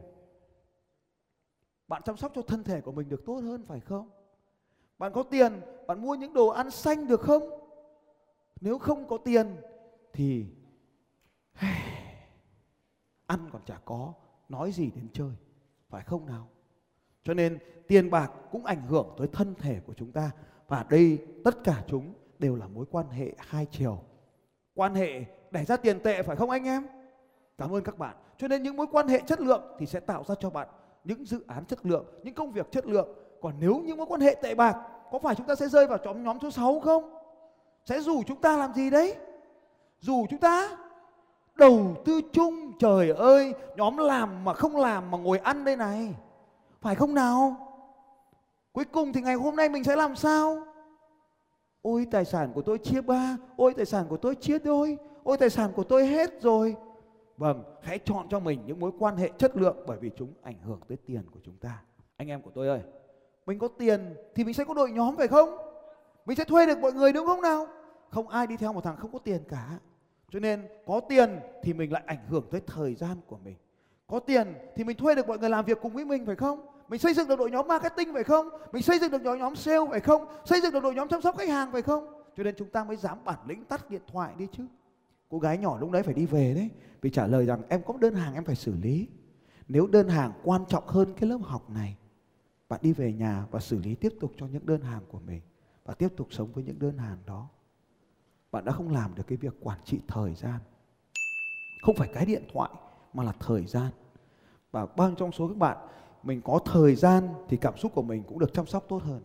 bạn 1.88 2.02
chăm 2.06 2.18
sóc 2.18 2.32
cho 2.36 2.42
thân 2.42 2.64
thể 2.64 2.82
của 2.82 2.92
mình 2.92 3.10
được 3.10 3.26
tốt 3.26 3.36
hơn, 3.36 3.66
phải 3.68 3.80
không? 3.80 4.10
Bạn 4.98 5.14
có 5.14 5.24
tiền, 5.24 5.62
bạn 5.88 6.02
mua 6.02 6.16
những 6.16 6.34
đồ 6.34 6.48
ăn 6.48 6.72
xanh 6.72 7.08
được 7.08 7.22
không? 7.22 7.44
Nếu 8.62 8.78
không 8.78 9.08
có 9.08 9.18
tiền 9.18 9.56
thì, 10.14 10.46
ăn 13.26 13.50
còn 13.52 13.62
chả 13.66 13.78
có, 13.86 14.14
nói 14.50 14.72
gì 14.72 14.92
đến 14.96 15.08
chơi, 15.14 15.32
phải 15.90 16.04
không 16.04 16.26
nào? 16.26 16.48
Cho 17.24 17.34
nên 17.34 17.60
tiền 17.88 18.10
bạc 18.10 18.32
cũng 18.52 18.66
ảnh 18.66 18.88
hưởng 18.88 19.16
tới 19.18 19.28
thân 19.28 19.56
thể 19.56 19.80
của 19.86 19.94
chúng 19.94 20.12
ta 20.12 20.32
và 20.68 20.86
đây 20.90 21.28
tất 21.44 21.64
cả 21.64 21.84
chúng 21.88 22.14
đều 22.40 22.56
là 22.56 22.68
mối 22.68 22.86
quan 22.92 23.10
hệ 23.10 23.34
hai 23.38 23.66
chiều. 23.72 24.00
Quan 24.74 24.96
hệ 24.96 25.26
đẩy 25.52 25.66
ra 25.66 25.78
tiền 25.78 26.00
tệ, 26.04 26.24
phải 26.24 26.36
không 26.36 26.50
anh 26.50 26.64
em? 26.64 26.88
Cảm 27.58 27.76
ơn 27.76 27.84
các 27.84 27.98
bạn. 27.98 28.16
Cho 28.38 28.48
nên 28.48 28.64
những 28.64 28.78
mối 28.78 28.88
quan 28.92 29.08
hệ 29.08 29.20
chất 29.20 29.42
lượng 29.42 29.62
thì 29.80 29.86
sẽ 29.86 30.00
tạo 30.00 30.24
ra 30.28 30.36
cho 30.40 30.50
bạn 30.50 30.68
những 31.04 31.26
dự 31.26 31.44
án 31.48 31.66
chất 31.66 31.86
lượng, 31.86 32.06
những 32.24 32.34
công 32.34 32.52
việc 32.52 32.72
chất 32.72 32.86
lượng. 32.86 33.08
Còn 33.42 33.54
nếu 33.60 33.82
những 33.86 33.98
mối 33.98 34.06
quan 34.06 34.22
hệ 34.22 34.36
tệ 34.42 34.56
bạc, 34.56 34.78
có 35.12 35.20
phải 35.20 35.36
chúng 35.36 35.48
ta 35.48 35.56
sẽ 35.56 35.68
rơi 35.68 35.88
vào 35.88 36.00
nhóm 36.04 36.24
nhóm 36.24 36.38
số 36.42 36.52
6 36.52 36.80
không? 36.80 37.14
Sẽ 37.86 38.02
rủ 38.02 38.24
chúng 38.28 38.42
ta 38.42 38.58
làm 38.58 38.74
gì 38.74 38.90
đấy? 38.90 39.16
Rủ 40.00 40.26
chúng 40.30 40.40
ta 40.40 40.78
đầu 41.56 41.96
tư 42.06 42.22
chung, 42.34 42.72
trời 42.80 43.10
ơi, 43.10 43.54
nhóm 43.76 43.98
làm 43.98 44.44
mà 44.44 44.54
không 44.54 44.78
làm 44.78 45.12
mà 45.12 45.18
ngồi 45.18 45.38
ăn 45.38 45.66
đây 45.66 45.76
này. 45.76 46.16
Phải 46.82 46.96
không 46.96 47.14
nào? 47.14 47.56
Cuối 48.72 48.86
cùng 48.86 49.14
thì 49.14 49.22
ngày 49.22 49.36
hôm 49.36 49.56
nay 49.56 49.70
mình 49.70 49.84
sẽ 49.84 49.96
làm 49.96 50.16
sao? 50.16 50.64
Ôi, 51.82 52.08
tài 52.12 52.26
sản 52.26 52.52
của 52.56 52.62
tôi 52.62 52.78
chia 52.78 53.02
ba, 53.02 53.38
ôi, 53.58 53.74
tài 53.78 53.86
sản 53.86 54.06
của 54.10 54.18
tôi 54.18 54.36
chia 54.36 54.60
đôi, 54.60 54.98
ôi, 55.24 55.38
tài 55.38 55.50
sản 55.50 55.72
của 55.76 55.84
tôi 55.84 56.08
hết 56.08 56.42
rồi 56.42 56.76
vâng 57.44 57.64
hãy 57.82 58.00
chọn 58.00 58.28
cho 58.30 58.40
mình 58.40 58.60
những 58.66 58.80
mối 58.80 58.92
quan 59.00 59.18
hệ 59.18 59.30
chất 59.38 59.56
lượng 59.56 59.78
bởi 59.88 59.98
vì 60.02 60.12
chúng 60.16 60.34
ảnh 60.42 60.60
hưởng 60.64 60.80
tới 60.88 60.98
tiền 61.06 61.24
của 61.32 61.40
chúng 61.44 61.58
ta 61.58 61.82
anh 62.18 62.28
em 62.28 62.42
của 62.42 62.52
tôi 62.56 62.68
ơi, 62.68 62.82
mình 63.46 63.60
có 63.60 63.68
tiền 63.68 64.16
thì 64.36 64.44
mình 64.44 64.54
sẽ 64.54 64.64
có 64.64 64.74
đội 64.74 64.92
nhóm 64.92 65.18
phải 65.18 65.28
không 65.28 65.50
mình 66.26 66.38
sẽ 66.38 66.44
thuê 66.44 66.66
được 66.66 66.78
mọi 66.80 66.94
người 66.94 67.14
đúng 67.14 67.26
không 67.26 67.42
nào 67.42 67.68
không 68.10 68.28
ai 68.28 68.48
đi 68.48 68.58
theo 68.58 68.74
một 68.74 68.84
thằng 68.84 68.98
không 68.98 69.12
có 69.12 69.20
tiền 69.20 69.44
cả 69.50 69.80
cho 70.34 70.40
nên 70.40 70.68
có 70.86 71.00
tiền 71.00 71.40
thì 71.64 71.74
mình 71.74 71.94
lại 71.94 72.04
ảnh 72.06 72.26
hưởng 72.30 72.44
tới 72.52 72.62
thời 72.68 72.96
gian 72.96 73.18
của 73.28 73.38
mình. 73.44 73.56
Có 74.08 74.20
tiền 74.20 74.54
thì 74.76 74.84
mình 74.84 74.98
thuê 74.98 75.16
được 75.16 75.28
mọi 75.28 75.38
người 75.38 75.50
làm 75.50 75.66
việc 75.66 75.78
cùng 75.82 75.94
với 75.94 76.06
mình 76.06 76.26
phải 76.26 76.36
không? 76.36 76.66
Mình 76.90 77.00
xây 77.00 77.14
dựng 77.14 77.28
được 77.28 77.40
đội 77.40 77.52
nhóm 77.52 77.68
marketing 77.68 78.14
phải 78.14 78.24
không? 78.24 78.50
Mình 78.72 78.84
xây 78.84 79.00
dựng 79.00 79.12
được 79.12 79.24
đội 79.24 79.38
nhóm 79.38 79.56
sale 79.56 79.86
phải 79.90 80.00
không? 80.00 80.26
Xây 80.46 80.62
dựng 80.62 80.74
được 80.74 80.84
đội 80.84 80.96
nhóm 80.96 81.08
chăm 81.08 81.22
sóc 81.22 81.38
khách 81.38 81.50
hàng 81.50 81.72
phải 81.72 81.82
không? 81.82 82.24
Cho 82.38 82.44
nên 82.44 82.56
chúng 82.58 82.70
ta 82.70 82.84
mới 82.84 82.98
dám 82.98 83.18
bản 83.26 83.40
lĩnh 83.48 83.66
tắt 83.66 83.90
điện 83.90 84.02
thoại 84.08 84.34
đi 84.38 84.48
chứ. 84.52 84.64
Cô 85.34 85.40
gái 85.40 85.58
nhỏ 85.58 85.78
lúc 85.80 85.92
đấy 85.92 86.04
phải 86.04 86.14
đi 86.14 86.26
về 86.26 86.54
đấy. 86.54 86.70
Vì 87.02 87.10
trả 87.10 87.28
lời 87.28 87.46
rằng 87.46 87.62
em 87.70 87.82
có 87.86 87.98
đơn 87.98 88.16
hàng 88.16 88.34
em 88.34 88.44
phải 88.44 88.56
xử 88.56 88.76
lý. 88.76 89.08
Nếu 89.68 89.88
đơn 89.88 90.08
hàng 90.08 90.32
quan 90.44 90.66
trọng 90.66 90.88
hơn 90.88 91.14
cái 91.18 91.30
lớp 91.30 91.40
học 91.44 91.70
này, 91.70 91.98
bạn 92.70 92.80
đi 92.84 92.94
về 92.94 93.14
nhà 93.14 93.46
và 93.52 93.60
xử 93.60 93.80
lý 93.80 93.96
tiếp 93.96 94.14
tục 94.20 94.32
cho 94.38 94.48
những 94.48 94.66
đơn 94.66 94.82
hàng 94.82 95.02
của 95.10 95.20
mình 95.20 95.42
và 95.86 95.94
tiếp 95.94 96.08
tục 96.18 96.28
sống 96.32 96.52
với 96.54 96.64
những 96.64 96.80
đơn 96.80 96.98
hàng 96.98 97.18
đó 97.26 97.50
bạn 98.52 98.66
đã 98.66 98.72
không 98.72 98.92
làm 98.92 99.16
được 99.16 99.24
cái 99.28 99.38
việc 99.38 99.54
quản 99.60 99.80
trị 99.86 100.02
thời 100.08 100.34
gian 100.36 100.60
không 101.82 101.96
phải 101.96 102.10
cái 102.14 102.26
điện 102.26 102.44
thoại 102.54 102.70
mà 103.14 103.24
là 103.24 103.32
thời 103.40 103.66
gian 103.66 103.92
và 104.72 104.86
bao 104.86 105.12
trong 105.18 105.32
số 105.32 105.48
các 105.48 105.58
bạn 105.58 105.78
mình 106.24 106.42
có 106.42 106.60
thời 106.66 106.96
gian 106.96 107.28
thì 107.50 107.58
cảm 107.58 107.78
xúc 107.78 107.92
của 107.96 108.02
mình 108.02 108.24
cũng 108.28 108.40
được 108.40 108.54
chăm 108.54 108.66
sóc 108.66 108.86
tốt 108.90 109.04
hơn 109.04 109.22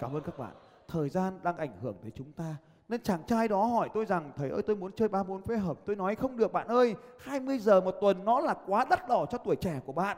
Cảm 0.00 0.16
ơn 0.16 0.22
các 0.22 0.38
bạn. 0.38 0.54
Thời 0.88 1.08
gian 1.08 1.38
đang 1.42 1.56
ảnh 1.56 1.80
hưởng 1.80 1.96
tới 2.02 2.10
chúng 2.14 2.32
ta. 2.32 2.56
Nên 2.90 3.02
chàng 3.02 3.22
trai 3.26 3.48
đó 3.48 3.64
hỏi 3.64 3.88
tôi 3.94 4.04
rằng 4.04 4.32
thầy 4.36 4.50
ơi 4.50 4.62
tôi 4.62 4.76
muốn 4.76 4.92
chơi 4.92 5.08
ba 5.08 5.22
môn 5.22 5.42
phối 5.42 5.58
hợp. 5.58 5.78
Tôi 5.86 5.96
nói 5.96 6.14
không 6.14 6.36
được 6.36 6.52
bạn 6.52 6.66
ơi, 6.68 6.94
20 7.18 7.58
giờ 7.58 7.80
một 7.80 7.94
tuần 8.00 8.24
nó 8.24 8.40
là 8.40 8.54
quá 8.66 8.86
đắt 8.90 9.08
đỏ 9.08 9.26
cho 9.30 9.38
tuổi 9.38 9.56
trẻ 9.56 9.80
của 9.86 9.92
bạn. 9.92 10.16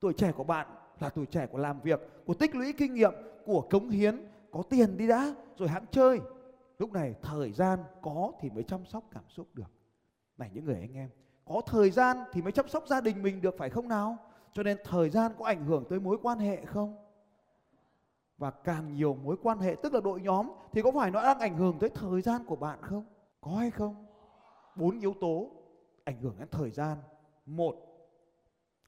Tuổi 0.00 0.12
trẻ 0.12 0.32
của 0.32 0.44
bạn 0.44 0.66
là 1.00 1.08
tuổi 1.08 1.26
trẻ 1.26 1.46
của 1.46 1.58
làm 1.58 1.80
việc, 1.80 2.00
của 2.26 2.34
tích 2.34 2.54
lũy 2.54 2.72
kinh 2.72 2.94
nghiệm, 2.94 3.12
của 3.44 3.60
cống 3.70 3.88
hiến, 3.88 4.26
có 4.50 4.62
tiền 4.62 4.96
đi 4.96 5.06
đã 5.08 5.34
rồi 5.56 5.68
hãng 5.68 5.84
chơi. 5.90 6.20
Lúc 6.78 6.92
này 6.92 7.14
thời 7.22 7.52
gian 7.52 7.78
có 8.02 8.32
thì 8.40 8.50
mới 8.50 8.62
chăm 8.62 8.86
sóc 8.86 9.04
cảm 9.12 9.24
xúc 9.28 9.46
được. 9.54 9.70
Này 10.38 10.50
những 10.54 10.64
người 10.64 10.80
anh 10.80 10.94
em, 10.94 11.08
có 11.44 11.60
thời 11.66 11.90
gian 11.90 12.16
thì 12.32 12.42
mới 12.42 12.52
chăm 12.52 12.68
sóc 12.68 12.84
gia 12.86 13.00
đình 13.00 13.22
mình 13.22 13.40
được 13.40 13.54
phải 13.58 13.70
không 13.70 13.88
nào? 13.88 14.16
Cho 14.52 14.62
nên 14.62 14.78
thời 14.84 15.10
gian 15.10 15.32
có 15.38 15.44
ảnh 15.44 15.64
hưởng 15.64 15.84
tới 15.90 16.00
mối 16.00 16.18
quan 16.22 16.38
hệ 16.38 16.64
không? 16.64 17.09
Và 18.40 18.50
càng 18.50 18.94
nhiều 18.94 19.16
mối 19.24 19.36
quan 19.42 19.58
hệ 19.58 19.76
tức 19.82 19.94
là 19.94 20.00
đội 20.00 20.20
nhóm 20.20 20.50
thì 20.72 20.82
có 20.82 20.92
phải 20.92 21.10
nó 21.10 21.22
đang 21.22 21.38
ảnh 21.38 21.56
hưởng 21.56 21.78
tới 21.78 21.90
thời 21.90 22.22
gian 22.22 22.44
của 22.44 22.56
bạn 22.56 22.78
không? 22.82 23.04
Có 23.40 23.50
hay 23.50 23.70
không? 23.70 24.06
Bốn 24.76 25.00
yếu 25.00 25.14
tố 25.20 25.50
ảnh 26.04 26.20
hưởng 26.20 26.34
đến 26.38 26.48
thời 26.50 26.70
gian. 26.70 26.98
Một, 27.46 27.76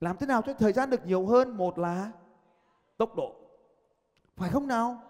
làm 0.00 0.16
thế 0.16 0.26
nào 0.26 0.42
cho 0.42 0.52
thời 0.52 0.72
gian 0.72 0.90
được 0.90 1.06
nhiều 1.06 1.26
hơn? 1.26 1.56
Một 1.56 1.78
là 1.78 2.10
tốc 2.96 3.16
độ. 3.16 3.34
Phải 4.36 4.50
không 4.50 4.66
nào? 4.66 5.02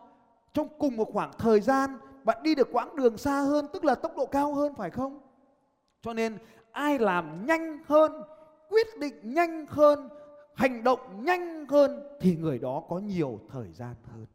Trong 0.53 0.69
cùng 0.79 0.97
một 0.97 1.09
khoảng 1.13 1.31
thời 1.39 1.61
gian 1.61 1.99
bạn 2.25 2.43
đi 2.43 2.55
được 2.55 2.69
quãng 2.73 2.97
đường 2.97 3.19
xa 3.19 3.41
hơn 3.41 3.67
tức 3.73 3.85
là 3.85 3.95
tốc 3.95 4.17
độ 4.17 4.27
cao 4.27 4.55
hơn 4.55 4.75
phải 4.75 4.91
không? 4.91 5.21
Cho 6.01 6.13
nên 6.13 6.39
ai 6.73 6.99
làm 6.99 7.47
nhanh 7.47 7.79
hơn, 7.87 8.23
quyết 8.69 8.87
định 8.99 9.35
nhanh 9.35 9.67
hơn, 9.69 10.09
hành 10.55 10.85
động 10.85 11.25
nhanh 11.25 11.67
hơn 11.69 12.03
thì 12.21 12.37
người 12.37 12.59
đó 12.59 12.83
có 12.89 12.99
nhiều 12.99 13.41
thời 13.51 13.73
gian 13.73 13.95
hơn. 14.13 14.27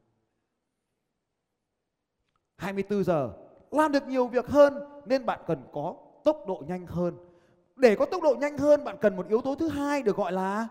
24 2.58 3.04
giờ, 3.04 3.34
làm 3.72 3.92
được 3.92 4.08
nhiều 4.08 4.28
việc 4.28 4.48
hơn 4.48 4.74
nên 5.06 5.26
bạn 5.26 5.40
cần 5.48 5.64
có 5.74 5.96
tốc 6.24 6.44
độ 6.48 6.64
nhanh 6.68 6.88
hơn. 6.88 7.18
Để 7.76 7.96
có 7.96 8.06
tốc 8.06 8.24
độ 8.24 8.36
nhanh 8.40 8.58
hơn, 8.58 8.84
bạn 8.84 8.98
cần 9.02 9.16
một 9.16 9.28
yếu 9.28 9.42
tố 9.42 9.56
thứ 9.56 9.70
hai 9.70 10.02
được 10.02 10.16
gọi 10.16 10.32
là 10.32 10.68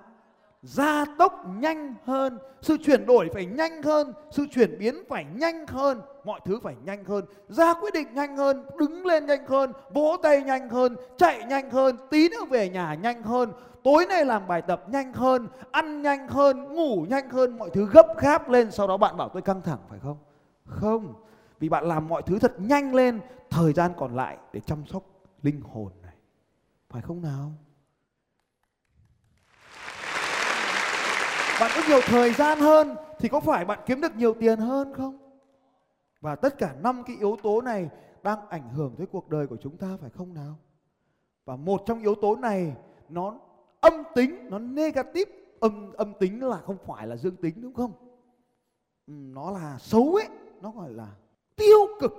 gia 0.62 1.04
tốc 1.18 1.44
nhanh 1.58 1.94
hơn 2.04 2.38
sự 2.62 2.76
chuyển 2.84 3.06
đổi 3.06 3.28
phải 3.34 3.46
nhanh 3.46 3.82
hơn, 3.82 4.12
sự 4.30 4.46
chuyển 4.50 4.78
biến 4.78 4.94
phải 5.08 5.26
nhanh 5.34 5.66
hơn, 5.66 6.00
mọi 6.24 6.40
thứ 6.44 6.58
phải 6.62 6.74
nhanh 6.84 7.04
hơn 7.04 7.24
ra 7.48 7.74
quyết 7.74 7.94
định 7.94 8.14
nhanh 8.14 8.36
hơn, 8.36 8.66
đứng 8.78 9.06
lên 9.06 9.26
nhanh 9.26 9.46
hơn, 9.46 9.72
vỗ 9.94 10.16
tay 10.22 10.42
nhanh 10.42 10.68
hơn, 10.68 10.96
chạy 11.16 11.44
nhanh 11.48 11.70
hơn, 11.70 11.96
tí 12.10 12.28
nữa 12.28 12.44
về 12.50 12.68
nhà 12.68 12.94
nhanh 12.94 13.22
hơn 13.22 13.52
tối 13.86 14.06
nay 14.06 14.24
làm 14.24 14.46
bài 14.46 14.62
tập 14.62 14.84
nhanh 14.88 15.12
hơn, 15.12 15.48
ăn 15.70 16.02
nhanh 16.02 16.28
hơn, 16.28 16.74
ngủ 16.74 17.06
nhanh 17.08 17.30
hơn, 17.30 17.58
mọi 17.58 17.70
thứ 17.70 17.88
gấp 17.92 18.06
gáp 18.18 18.48
lên, 18.48 18.70
sau 18.70 18.86
đó 18.86 18.96
bạn 18.96 19.16
bảo 19.16 19.28
tôi 19.28 19.42
căng 19.42 19.62
thẳng, 19.62 19.78
phải 19.88 19.98
không? 19.98 20.18
Không, 20.64 21.14
vì 21.58 21.68
bạn 21.68 21.84
làm 21.84 22.08
mọi 22.08 22.22
thứ 22.22 22.38
thật 22.38 22.54
nhanh 22.58 22.94
lên, 22.94 23.20
thời 23.50 23.72
gian 23.72 23.92
còn 23.96 24.16
lại 24.16 24.38
để 24.52 24.60
chăm 24.60 24.86
sóc 24.86 25.02
linh 25.42 25.60
hồn 25.60 25.92
này. 26.02 26.14
Phải 26.90 27.02
không 27.02 27.22
nào? 27.22 27.52
Bạn 31.60 31.70
có 31.74 31.82
nhiều 31.88 32.00
thời 32.06 32.32
gian 32.32 32.58
hơn 32.58 32.96
thì 33.18 33.28
có 33.28 33.40
phải 33.40 33.64
bạn 33.64 33.78
kiếm 33.86 34.00
được 34.00 34.16
nhiều 34.16 34.34
tiền 34.40 34.58
hơn 34.58 34.94
không? 34.94 35.18
Và 36.20 36.36
tất 36.36 36.58
cả 36.58 36.74
năm 36.82 37.02
cái 37.06 37.16
yếu 37.16 37.36
tố 37.42 37.60
này 37.60 37.88
đang 38.22 38.48
ảnh 38.48 38.68
hưởng 38.70 38.94
tới 38.98 39.06
cuộc 39.06 39.28
đời 39.28 39.46
của 39.46 39.56
chúng 39.60 39.76
ta, 39.76 39.88
phải 40.00 40.10
không 40.10 40.34
nào? 40.34 40.58
Và 41.44 41.56
một 41.56 41.82
trong 41.86 42.00
yếu 42.00 42.14
tố 42.14 42.36
này, 42.36 42.74
nó 43.08 43.34
âm 43.90 44.02
tính, 44.14 44.50
nó 44.50 44.58
negative, 44.58 45.32
âm 45.60 45.92
âm 45.92 46.12
tính 46.14 46.48
là 46.48 46.56
không 46.56 46.76
phải 46.86 47.06
là 47.06 47.16
dương 47.16 47.36
tính, 47.36 47.54
đúng 47.56 47.74
không? 47.74 47.92
Ừ, 49.06 49.12
nó 49.16 49.50
là 49.50 49.76
xấu 49.80 50.14
ấy, 50.14 50.28
nó 50.60 50.70
gọi 50.70 50.90
là 50.90 51.08
tiêu 51.56 51.86
cực. 52.00 52.12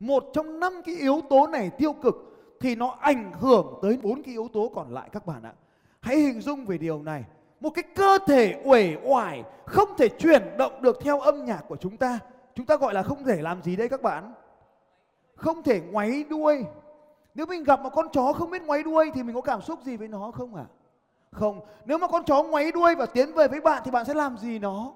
Một 0.00 0.24
trong 0.32 0.60
năm 0.60 0.72
cái 0.84 0.94
yếu 0.94 1.20
tố 1.30 1.46
này 1.46 1.70
tiêu 1.70 1.92
cực 1.92 2.14
thì 2.60 2.74
nó 2.74 2.96
ảnh 3.00 3.32
hưởng 3.40 3.78
tới 3.82 3.98
bốn 4.02 4.22
cái 4.22 4.34
yếu 4.34 4.48
tố 4.52 4.72
còn 4.74 4.94
lại 4.94 5.08
các 5.12 5.26
bạn 5.26 5.42
ạ. 5.42 5.54
Hãy 6.00 6.16
hình 6.16 6.40
dung 6.40 6.64
về 6.64 6.78
điều 6.78 7.02
này. 7.02 7.24
Một 7.60 7.70
cái 7.70 7.84
cơ 7.94 8.18
thể 8.26 8.62
uể 8.64 8.96
oải, 9.04 9.44
không 9.66 9.88
thể 9.98 10.08
chuyển 10.08 10.42
động 10.58 10.82
được 10.82 10.98
theo 11.00 11.20
âm 11.20 11.44
nhạc 11.44 11.64
của 11.68 11.76
chúng 11.76 11.96
ta. 11.96 12.18
Chúng 12.54 12.66
ta 12.66 12.76
gọi 12.76 12.94
là 12.94 13.02
không 13.02 13.24
thể 13.24 13.42
làm 13.42 13.62
gì 13.62 13.76
đây 13.76 13.88
các 13.88 14.02
bạn? 14.02 14.32
Không 15.36 15.62
thể 15.62 15.80
ngoáy 15.80 16.24
đuôi 16.30 16.64
nếu 17.38 17.46
mình 17.46 17.64
gặp 17.64 17.80
một 17.82 17.90
con 17.94 18.08
chó 18.12 18.32
không 18.32 18.50
biết 18.50 18.62
ngoáy 18.62 18.82
đuôi 18.82 19.10
thì 19.14 19.22
mình 19.22 19.34
có 19.34 19.40
cảm 19.40 19.62
xúc 19.62 19.82
gì 19.84 19.96
với 19.96 20.08
nó 20.08 20.30
không 20.30 20.54
ạ 20.54 20.66
à? 20.68 20.72
không 21.30 21.60
nếu 21.84 21.98
mà 21.98 22.06
con 22.08 22.24
chó 22.24 22.42
ngoáy 22.42 22.72
đuôi 22.72 22.94
và 22.94 23.06
tiến 23.06 23.34
về 23.34 23.48
với 23.48 23.60
bạn 23.60 23.82
thì 23.84 23.90
bạn 23.90 24.04
sẽ 24.04 24.14
làm 24.14 24.36
gì 24.38 24.58
nó 24.58 24.92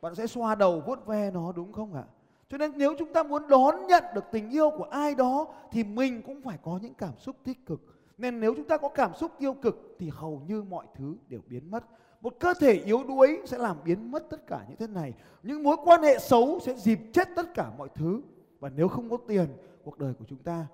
bạn 0.00 0.14
sẽ 0.14 0.26
xoa 0.26 0.54
đầu 0.54 0.82
vuốt 0.86 1.06
ve 1.06 1.30
nó 1.30 1.52
đúng 1.52 1.72
không 1.72 1.94
ạ 1.94 2.04
à? 2.08 2.10
cho 2.50 2.58
nên 2.58 2.72
nếu 2.76 2.94
chúng 2.98 3.12
ta 3.12 3.22
muốn 3.22 3.48
đón 3.48 3.86
nhận 3.86 4.04
được 4.14 4.24
tình 4.32 4.50
yêu 4.50 4.70
của 4.70 4.84
ai 4.84 5.14
đó 5.14 5.46
thì 5.70 5.84
mình 5.84 6.22
cũng 6.22 6.42
phải 6.42 6.58
có 6.62 6.78
những 6.82 6.94
cảm 6.94 7.12
xúc 7.18 7.36
tích 7.44 7.66
cực 7.66 7.80
nên 8.18 8.40
nếu 8.40 8.54
chúng 8.54 8.68
ta 8.68 8.76
có 8.76 8.88
cảm 8.88 9.14
xúc 9.14 9.32
tiêu 9.38 9.54
cực 9.54 9.96
thì 9.98 10.10
hầu 10.14 10.42
như 10.46 10.62
mọi 10.62 10.86
thứ 10.94 11.16
đều 11.28 11.40
biến 11.46 11.70
mất. 11.70 11.84
Một 12.20 12.34
cơ 12.40 12.54
thể 12.60 12.72
yếu 12.72 13.04
đuối 13.04 13.40
sẽ 13.46 13.58
làm 13.58 13.76
biến 13.84 14.10
mất 14.10 14.30
tất 14.30 14.46
cả 14.46 14.64
những 14.68 14.76
thứ 14.76 14.86
này. 14.86 15.12
Những 15.42 15.62
mối 15.62 15.76
quan 15.84 16.02
hệ 16.02 16.18
xấu 16.18 16.60
sẽ 16.62 16.74
dịp 16.74 16.98
chết 17.12 17.28
tất 17.36 17.54
cả 17.54 17.70
mọi 17.78 17.88
thứ. 17.94 18.20
Và 18.60 18.68
nếu 18.68 18.88
không 18.88 19.10
có 19.10 19.16
tiền, 19.28 19.46
cuộc 19.84 19.98
đời 19.98 20.14
của 20.18 20.24
chúng 20.28 20.38
ta 20.38 20.66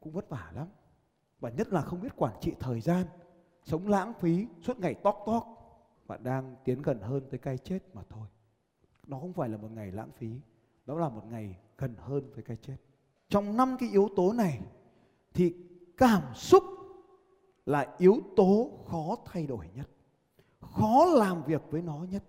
cũng 0.00 0.12
vất 0.12 0.28
vả 0.28 0.52
lắm. 0.54 0.68
Và 1.40 1.50
nhất 1.50 1.68
là 1.68 1.82
không 1.82 2.00
biết 2.00 2.16
quản 2.16 2.34
trị 2.40 2.54
thời 2.60 2.80
gian, 2.80 3.06
sống 3.62 3.88
lãng 3.88 4.12
phí, 4.20 4.46
suốt 4.60 4.78
ngày 4.78 4.94
tóc 4.94 5.22
tóc. 5.26 5.54
Bạn 6.06 6.24
đang 6.24 6.56
tiến 6.64 6.82
gần 6.82 7.00
hơn 7.00 7.26
tới 7.30 7.38
cái 7.38 7.58
chết 7.58 7.78
mà 7.94 8.02
thôi. 8.08 8.28
Nó 9.06 9.18
không 9.18 9.32
phải 9.32 9.48
là 9.48 9.56
một 9.56 9.70
ngày 9.70 9.92
lãng 9.92 10.10
phí, 10.12 10.40
đó 10.86 10.98
là 10.98 11.08
một 11.08 11.22
ngày 11.30 11.58
gần 11.78 11.94
hơn 11.98 12.30
với 12.34 12.42
cái 12.42 12.56
chết. 12.56 12.76
Trong 13.28 13.56
năm 13.56 13.76
cái 13.80 13.88
yếu 13.88 14.08
tố 14.16 14.32
này 14.32 14.60
thì 15.34 15.54
cảm 15.96 16.34
xúc 16.34 16.64
là 17.66 17.94
yếu 17.98 18.20
tố 18.36 18.70
khó 18.86 19.16
thay 19.26 19.46
đổi 19.46 19.68
nhất 19.74 19.88
khó 20.60 21.04
làm 21.04 21.42
việc 21.42 21.62
với 21.70 21.82
nó 21.82 21.98
nhất 22.10 22.24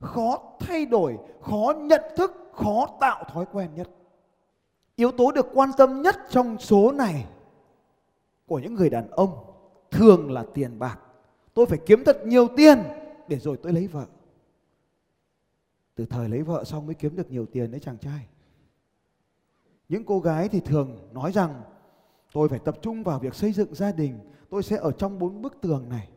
khó 0.00 0.56
thay 0.60 0.86
đổi 0.86 1.18
khó 1.40 1.72
nhận 1.76 2.02
thức 2.16 2.32
khó 2.52 2.86
tạo 3.00 3.24
thói 3.24 3.46
quen 3.52 3.74
nhất 3.74 3.90
yếu 4.96 5.12
tố 5.12 5.32
được 5.32 5.46
quan 5.54 5.70
tâm 5.76 6.02
nhất 6.02 6.16
trong 6.30 6.58
số 6.58 6.92
này 6.92 7.26
của 8.46 8.58
những 8.58 8.74
người 8.74 8.90
đàn 8.90 9.10
ông 9.10 9.52
thường 9.90 10.30
là 10.30 10.44
tiền 10.54 10.78
bạc 10.78 10.98
tôi 11.54 11.66
phải 11.66 11.78
kiếm 11.86 12.04
thật 12.04 12.26
nhiều 12.26 12.48
tiền 12.56 12.82
để 13.28 13.38
rồi 13.38 13.56
tôi 13.62 13.72
lấy 13.72 13.86
vợ 13.86 14.06
từ 15.94 16.06
thời 16.06 16.28
lấy 16.28 16.42
vợ 16.42 16.64
xong 16.64 16.86
mới 16.86 16.94
kiếm 16.94 17.16
được 17.16 17.30
nhiều 17.30 17.46
tiền 17.46 17.70
đấy 17.70 17.80
chàng 17.80 17.98
trai 17.98 18.26
những 19.88 20.04
cô 20.04 20.20
gái 20.20 20.48
thì 20.48 20.60
thường 20.60 21.08
nói 21.12 21.32
rằng, 21.32 21.62
Tôi 22.36 22.48
phải 22.48 22.58
tập 22.58 22.78
trung 22.82 23.02
vào 23.02 23.18
việc 23.18 23.34
xây 23.34 23.52
dựng 23.52 23.74
gia 23.74 23.92
đình. 23.92 24.18
Tôi 24.50 24.62
sẽ 24.62 24.76
ở 24.76 24.92
trong 24.92 25.18
bốn 25.18 25.42
bức 25.42 25.60
tường 25.60 25.88
này. 25.88 26.08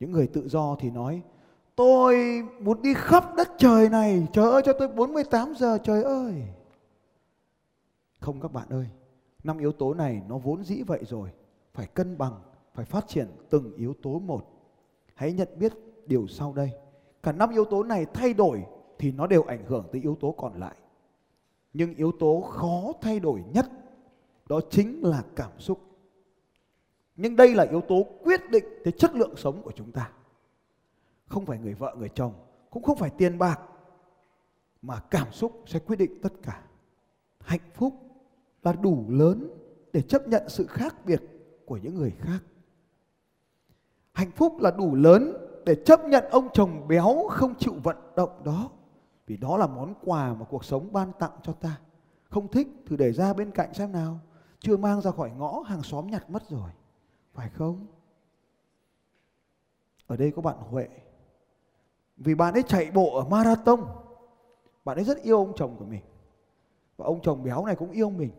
Những 0.00 0.12
người 0.12 0.26
tự 0.26 0.48
do 0.48 0.76
thì 0.80 0.90
nói 0.90 1.22
Tôi 1.76 2.42
muốn 2.60 2.82
đi 2.82 2.94
khắp 2.94 3.24
đất 3.36 3.50
trời 3.58 3.88
này. 3.88 4.26
Trời 4.32 4.50
ơi, 4.50 4.62
cho 4.64 4.72
tôi 4.72 4.88
48 4.88 5.54
giờ, 5.54 5.78
trời 5.78 6.02
ơi. 6.02 6.34
Không, 8.20 8.40
các 8.40 8.52
bạn 8.52 8.68
ơi, 8.68 8.86
Năm 9.44 9.58
yếu 9.58 9.72
tố 9.72 9.94
này 9.94 10.22
nó 10.28 10.38
vốn 10.38 10.64
dĩ 10.64 10.82
vậy 10.82 11.04
rồi. 11.04 11.30
Phải 11.72 11.86
cân 11.86 12.18
bằng, 12.18 12.40
Phải 12.74 12.84
phát 12.84 13.08
triển 13.08 13.26
từng 13.50 13.74
yếu 13.76 13.94
tố 14.02 14.18
một. 14.18 14.44
Hãy 15.14 15.32
nhận 15.32 15.48
biết 15.58 15.72
điều 16.06 16.26
sau 16.26 16.52
đây. 16.52 16.70
Cả 17.22 17.32
năm 17.32 17.50
yếu 17.50 17.64
tố 17.64 17.82
này 17.82 18.06
thay 18.14 18.34
đổi 18.34 18.64
Thì 18.98 19.12
nó 19.12 19.26
đều 19.26 19.42
ảnh 19.42 19.64
hưởng 19.66 19.88
tới 19.92 20.02
yếu 20.02 20.16
tố 20.20 20.34
còn 20.38 20.60
lại. 20.60 20.76
Nhưng 21.72 21.94
yếu 21.94 22.12
tố 22.12 22.40
khó 22.40 22.92
thay 23.00 23.20
đổi 23.20 23.44
nhất, 23.52 23.66
đó 24.48 24.60
chính 24.70 25.02
là 25.02 25.22
cảm 25.36 25.50
xúc. 25.58 25.80
Nhưng 27.16 27.36
đây 27.36 27.54
là 27.54 27.66
yếu 27.70 27.80
tố 27.80 28.06
quyết 28.22 28.50
định 28.50 28.64
tới 28.84 28.92
chất 28.92 29.14
lượng 29.14 29.36
sống 29.36 29.62
của 29.62 29.72
chúng 29.72 29.92
ta 29.92 30.10
không 31.26 31.46
phải 31.46 31.58
người 31.58 31.74
vợ, 31.74 31.94
người 31.98 32.08
chồng, 32.08 32.32
cũng 32.70 32.82
không 32.82 32.98
phải 32.98 33.10
tiền 33.10 33.38
bạc, 33.38 33.60
mà 34.82 35.00
cảm 35.10 35.32
xúc 35.32 35.62
sẽ 35.66 35.78
quyết 35.78 35.96
định 35.96 36.20
tất 36.22 36.32
cả 36.42 36.62
hạnh 37.40 37.70
phúc 37.74 37.94
là 38.62 38.72
đủ 38.72 39.04
lớn 39.08 39.48
để 39.92 40.02
chấp 40.02 40.28
nhận 40.28 40.48
sự 40.48 40.66
khác 40.66 40.96
biệt 41.04 41.22
của 41.66 41.76
những 41.76 41.94
người 41.94 42.10
khác 42.18 42.40
hạnh 44.14 44.30
phúc 44.30 44.60
là 44.60 44.70
đủ 44.70 44.94
lớn 44.94 45.32
để 45.66 45.74
chấp 45.84 46.04
nhận 46.04 46.24
ông 46.30 46.48
chồng 46.52 46.88
béo 46.88 47.28
không 47.30 47.54
chịu 47.58 47.74
vận 47.82 47.96
động 48.16 48.44
đó, 48.44 48.70
vì 49.26 49.36
đó 49.36 49.56
là 49.56 49.66
món 49.66 49.94
quà 50.04 50.34
mà 50.34 50.46
cuộc 50.50 50.64
sống 50.64 50.92
ban 50.92 51.12
tặng 51.18 51.32
cho 51.42 51.52
ta. 51.52 51.80
Không 52.30 52.48
thích 52.48 52.68
thì 52.86 52.96
để 52.96 53.12
ra 53.12 53.32
bên 53.32 53.50
cạnh 53.50 53.74
xem 53.74 53.92
nào. 53.92 54.20
Chưa 54.58 54.76
mang 54.76 55.00
ra 55.00 55.10
khỏi 55.10 55.30
ngõ, 55.30 55.62
hàng 55.66 55.82
xóm 55.82 56.06
nhặt 56.06 56.30
mất 56.30 56.48
rồi. 56.48 56.70
Phải 57.32 57.48
không? 57.48 57.86
Ở 60.06 60.16
đây 60.16 60.32
có 60.36 60.42
bạn 60.42 60.56
Huệ. 60.56 60.88
Vì 62.16 62.34
bạn 62.34 62.54
ấy 62.54 62.62
chạy 62.62 62.90
bộ 62.90 63.16
ở 63.18 63.24
marathon. 63.24 63.80
Bạn 64.84 64.98
ấy 64.98 65.04
rất 65.04 65.22
yêu 65.22 65.38
ông 65.38 65.52
chồng 65.56 65.76
của 65.78 65.84
mình. 65.84 66.02
Và 66.96 67.06
ông 67.06 67.20
chồng 67.22 67.44
béo 67.44 67.66
này 67.66 67.76
cũng 67.76 67.90
yêu 67.90 68.10
mình. 68.10 68.30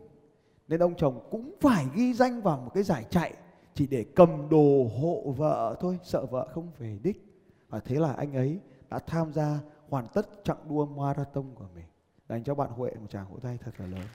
Nên 0.68 0.80
ông 0.80 0.96
chồng 0.96 1.28
cũng 1.32 1.56
phải 1.62 1.86
ghi 1.96 2.14
danh 2.14 2.42
vào 2.42 2.58
một 2.58 2.72
cái 2.74 2.84
giải 2.84 3.06
chạy 3.10 3.34
chỉ 3.74 3.88
để 3.88 4.06
cầm 4.16 4.50
đồ 4.50 4.88
hộ 5.02 5.34
vợ 5.38 5.76
thôi, 5.80 6.00
sợ 6.04 6.26
vợ 6.26 6.48
không 6.54 6.72
về 6.78 7.00
đích 7.04 7.26
và 7.70 7.80
thế 7.80 7.96
là 7.96 8.14
anh 8.14 8.34
ấy 8.34 8.60
đã 8.90 9.00
tham 9.00 9.34
gia 9.34 9.60
hoàn 9.90 10.08
tất 10.08 10.28
chặng 10.44 10.58
đua 10.70 10.86
marathon 10.86 11.56
của 11.56 11.68
mình 11.76 11.86
dành 12.30 12.44
cho 12.44 12.56
bạn 12.56 12.70
Huệ, 12.70 12.92
một 12.92 13.08
tràng 13.10 13.26
vỗ 13.32 13.40
tay 13.44 13.58
thật 13.64 13.72
là 13.78 13.86
lớn 13.86 14.06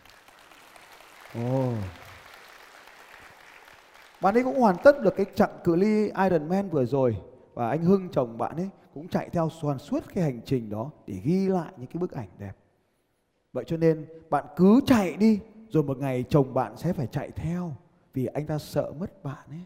oh. 1.47 1.75
bạn 4.21 4.35
ấy 4.35 4.45
cũng 4.45 4.61
hoàn 4.61 4.76
tất 4.85 5.02
được 5.02 5.17
cái 5.17 5.26
chặng 5.35 5.59
cự 5.64 5.76
ly 5.76 6.11
Ironman 6.25 6.69
vừa 6.69 6.85
rồi 6.85 7.17
và 7.61 7.69
anh 7.69 7.83
Hưng, 7.83 8.09
chồng 8.09 8.38
bạn 8.38 8.57
ấy, 8.57 8.69
cũng 8.95 9.09
chạy 9.09 9.29
theo 9.33 9.49
toàn 9.62 9.79
suốt 9.79 10.05
cái 10.14 10.25
hành 10.25 10.40
trình 10.45 10.71
đó 10.71 10.90
để 11.07 11.14
ghi 11.25 11.49
lại 11.49 11.73
những 11.76 11.87
cái 11.87 12.00
bức 12.00 12.12
ảnh 12.12 12.29
đẹp. 12.38 12.52
Vậy 13.52 13.64
cho 13.67 13.76
nên 13.76 14.07
bạn 14.31 14.45
cứ 14.57 14.81
chạy 14.87 15.17
đi, 15.17 15.40
rồi 15.69 15.83
một 15.83 15.99
ngày 15.99 16.25
chồng 16.29 16.55
bạn 16.55 16.76
sẽ 16.76 16.93
phải 16.93 17.07
chạy 17.07 17.31
theo 17.31 17.73
vì 18.14 18.26
anh 18.26 18.47
ta 18.47 18.59
sợ 18.59 18.93
mất 18.99 19.25
bạn 19.25 19.49
ấy. 19.50 19.64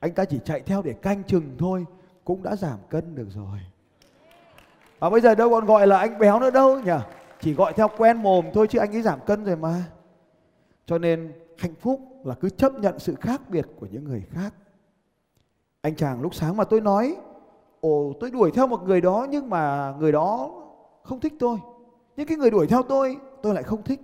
Anh 0.00 0.14
ta 0.14 0.24
chỉ 0.24 0.40
chạy 0.44 0.60
theo 0.60 0.82
để 0.82 0.92
canh 0.92 1.24
chừng 1.24 1.56
thôi, 1.58 1.86
cũng 2.24 2.42
đã 2.42 2.56
giảm 2.56 2.78
cân 2.90 3.14
được 3.14 3.28
rồi. 3.30 3.58
Và 4.98 5.10
bây 5.10 5.20
giờ 5.20 5.34
đâu 5.34 5.50
còn 5.50 5.66
gọi 5.66 5.86
là 5.86 5.98
anh 5.98 6.18
béo 6.18 6.40
nữa 6.40 6.50
đâu 6.50 6.80
nhỉ? 6.80 6.98
Chỉ 7.40 7.54
gọi 7.54 7.72
theo 7.72 7.88
quen 7.96 8.16
mồm 8.16 8.44
thôi 8.54 8.66
chứ 8.70 8.78
anh 8.78 8.92
ấy 8.92 9.02
giảm 9.02 9.18
cân 9.26 9.44
rồi 9.44 9.56
mà. 9.56 9.84
Cho 10.86 10.98
nên 10.98 11.32
hạnh 11.58 11.74
phúc 11.74 12.00
là 12.24 12.34
cứ 12.34 12.50
chấp 12.50 12.72
nhận 12.74 12.98
sự 12.98 13.14
khác 13.14 13.42
biệt 13.48 13.66
của 13.76 13.86
những 13.90 14.04
người 14.04 14.24
khác 14.30 14.54
anh 15.80 15.96
chàng 15.96 16.20
lúc 16.20 16.34
sáng 16.34 16.56
mà 16.56 16.64
tôi 16.64 16.80
nói, 16.80 17.16
ồ, 17.80 18.12
tôi 18.20 18.30
đuổi 18.30 18.50
theo 18.54 18.66
một 18.66 18.82
người 18.82 19.00
đó 19.00 19.26
nhưng 19.30 19.50
mà 19.50 19.94
người 19.98 20.12
đó 20.12 20.50
không 21.02 21.20
thích 21.20 21.32
tôi. 21.38 21.58
Những 22.16 22.26
cái 22.26 22.36
người 22.36 22.50
đuổi 22.50 22.66
theo 22.66 22.82
tôi 22.82 23.16
tôi 23.42 23.54
lại 23.54 23.62
không 23.62 23.82
thích. 23.82 24.00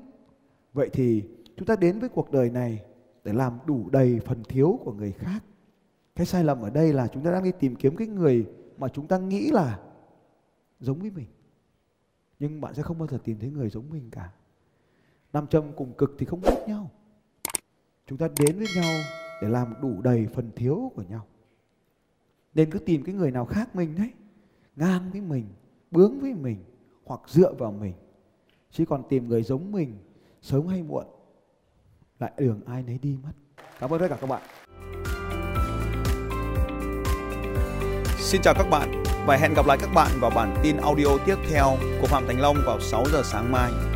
Vậy 0.72 0.90
thì 0.92 1.22
chúng 1.56 1.66
ta 1.66 1.76
đến 1.76 1.98
với 1.98 2.08
cuộc 2.08 2.30
đời 2.30 2.50
này 2.50 2.82
để 3.24 3.32
làm 3.32 3.58
đủ 3.66 3.88
đầy 3.90 4.20
phần 4.26 4.42
thiếu 4.44 4.80
của 4.84 4.92
người 4.92 5.12
khác. 5.12 5.40
Cái 6.14 6.26
sai 6.26 6.44
lầm 6.44 6.62
ở 6.62 6.70
đây 6.70 6.92
là 6.92 7.08
chúng 7.08 7.24
ta 7.24 7.30
đang 7.30 7.44
đi 7.44 7.52
tìm 7.52 7.76
kiếm 7.76 7.96
cái 7.96 8.08
người 8.08 8.46
mà 8.78 8.88
chúng 8.88 9.06
ta 9.06 9.18
nghĩ 9.18 9.50
là 9.50 9.78
giống 10.80 10.98
với 10.98 11.10
mình. 11.10 11.26
Nhưng 12.38 12.60
bạn 12.60 12.74
sẽ 12.74 12.82
không 12.82 12.98
bao 12.98 13.08
giờ 13.08 13.18
tìm 13.24 13.38
thấy 13.40 13.50
người 13.50 13.70
giống 13.70 13.90
mình 13.90 14.10
cả. 14.10 14.30
Nam 15.32 15.46
châm 15.46 15.72
cùng 15.76 15.92
cực 15.92 16.14
thì 16.18 16.26
không 16.26 16.40
biết 16.40 16.56
nhau. 16.66 16.90
Chúng 18.06 18.18
ta 18.18 18.28
đến 18.38 18.58
với 18.58 18.66
nhau 18.76 18.94
để 19.42 19.48
làm 19.48 19.74
đủ 19.82 20.00
đầy 20.02 20.26
phần 20.34 20.50
thiếu 20.56 20.92
của 20.94 21.02
nhau 21.02 21.26
nên 22.56 22.70
cứ 22.70 22.78
tìm 22.78 23.02
cái 23.02 23.14
người 23.14 23.30
nào 23.30 23.44
khác 23.44 23.76
mình 23.76 23.94
đấy, 23.98 24.10
ngang 24.76 25.10
với 25.12 25.20
mình, 25.20 25.44
bướng 25.90 26.20
với 26.20 26.34
mình, 26.34 26.64
hoặc 27.04 27.20
dựa 27.26 27.52
vào 27.58 27.72
mình. 27.72 27.92
Chứ 28.70 28.84
còn 28.86 29.02
tìm 29.08 29.28
người 29.28 29.42
giống 29.42 29.72
mình, 29.72 29.98
sớm 30.42 30.66
hay 30.66 30.82
muộn, 30.82 31.06
lại 32.18 32.32
đường 32.36 32.60
ai 32.66 32.82
nấy 32.82 32.98
đi 33.02 33.16
mất. 33.22 33.32
Cảm 33.80 33.90
ơn 33.90 34.00
tất 34.00 34.06
cả 34.08 34.16
các 34.20 34.26
bạn. 34.26 34.42
Xin 38.18 38.40
chào 38.42 38.54
các 38.54 38.66
bạn 38.70 39.02
và 39.26 39.36
hẹn 39.36 39.54
gặp 39.54 39.66
lại 39.66 39.78
các 39.80 39.90
bạn 39.94 40.10
vào 40.20 40.30
bản 40.34 40.56
tin 40.62 40.76
audio 40.76 41.18
tiếp 41.26 41.36
theo 41.50 41.76
của 42.00 42.06
Phạm 42.06 42.26
Thành 42.26 42.40
Long 42.40 42.56
vào 42.66 42.80
6 42.80 43.04
giờ 43.12 43.22
sáng 43.24 43.52
mai. 43.52 43.95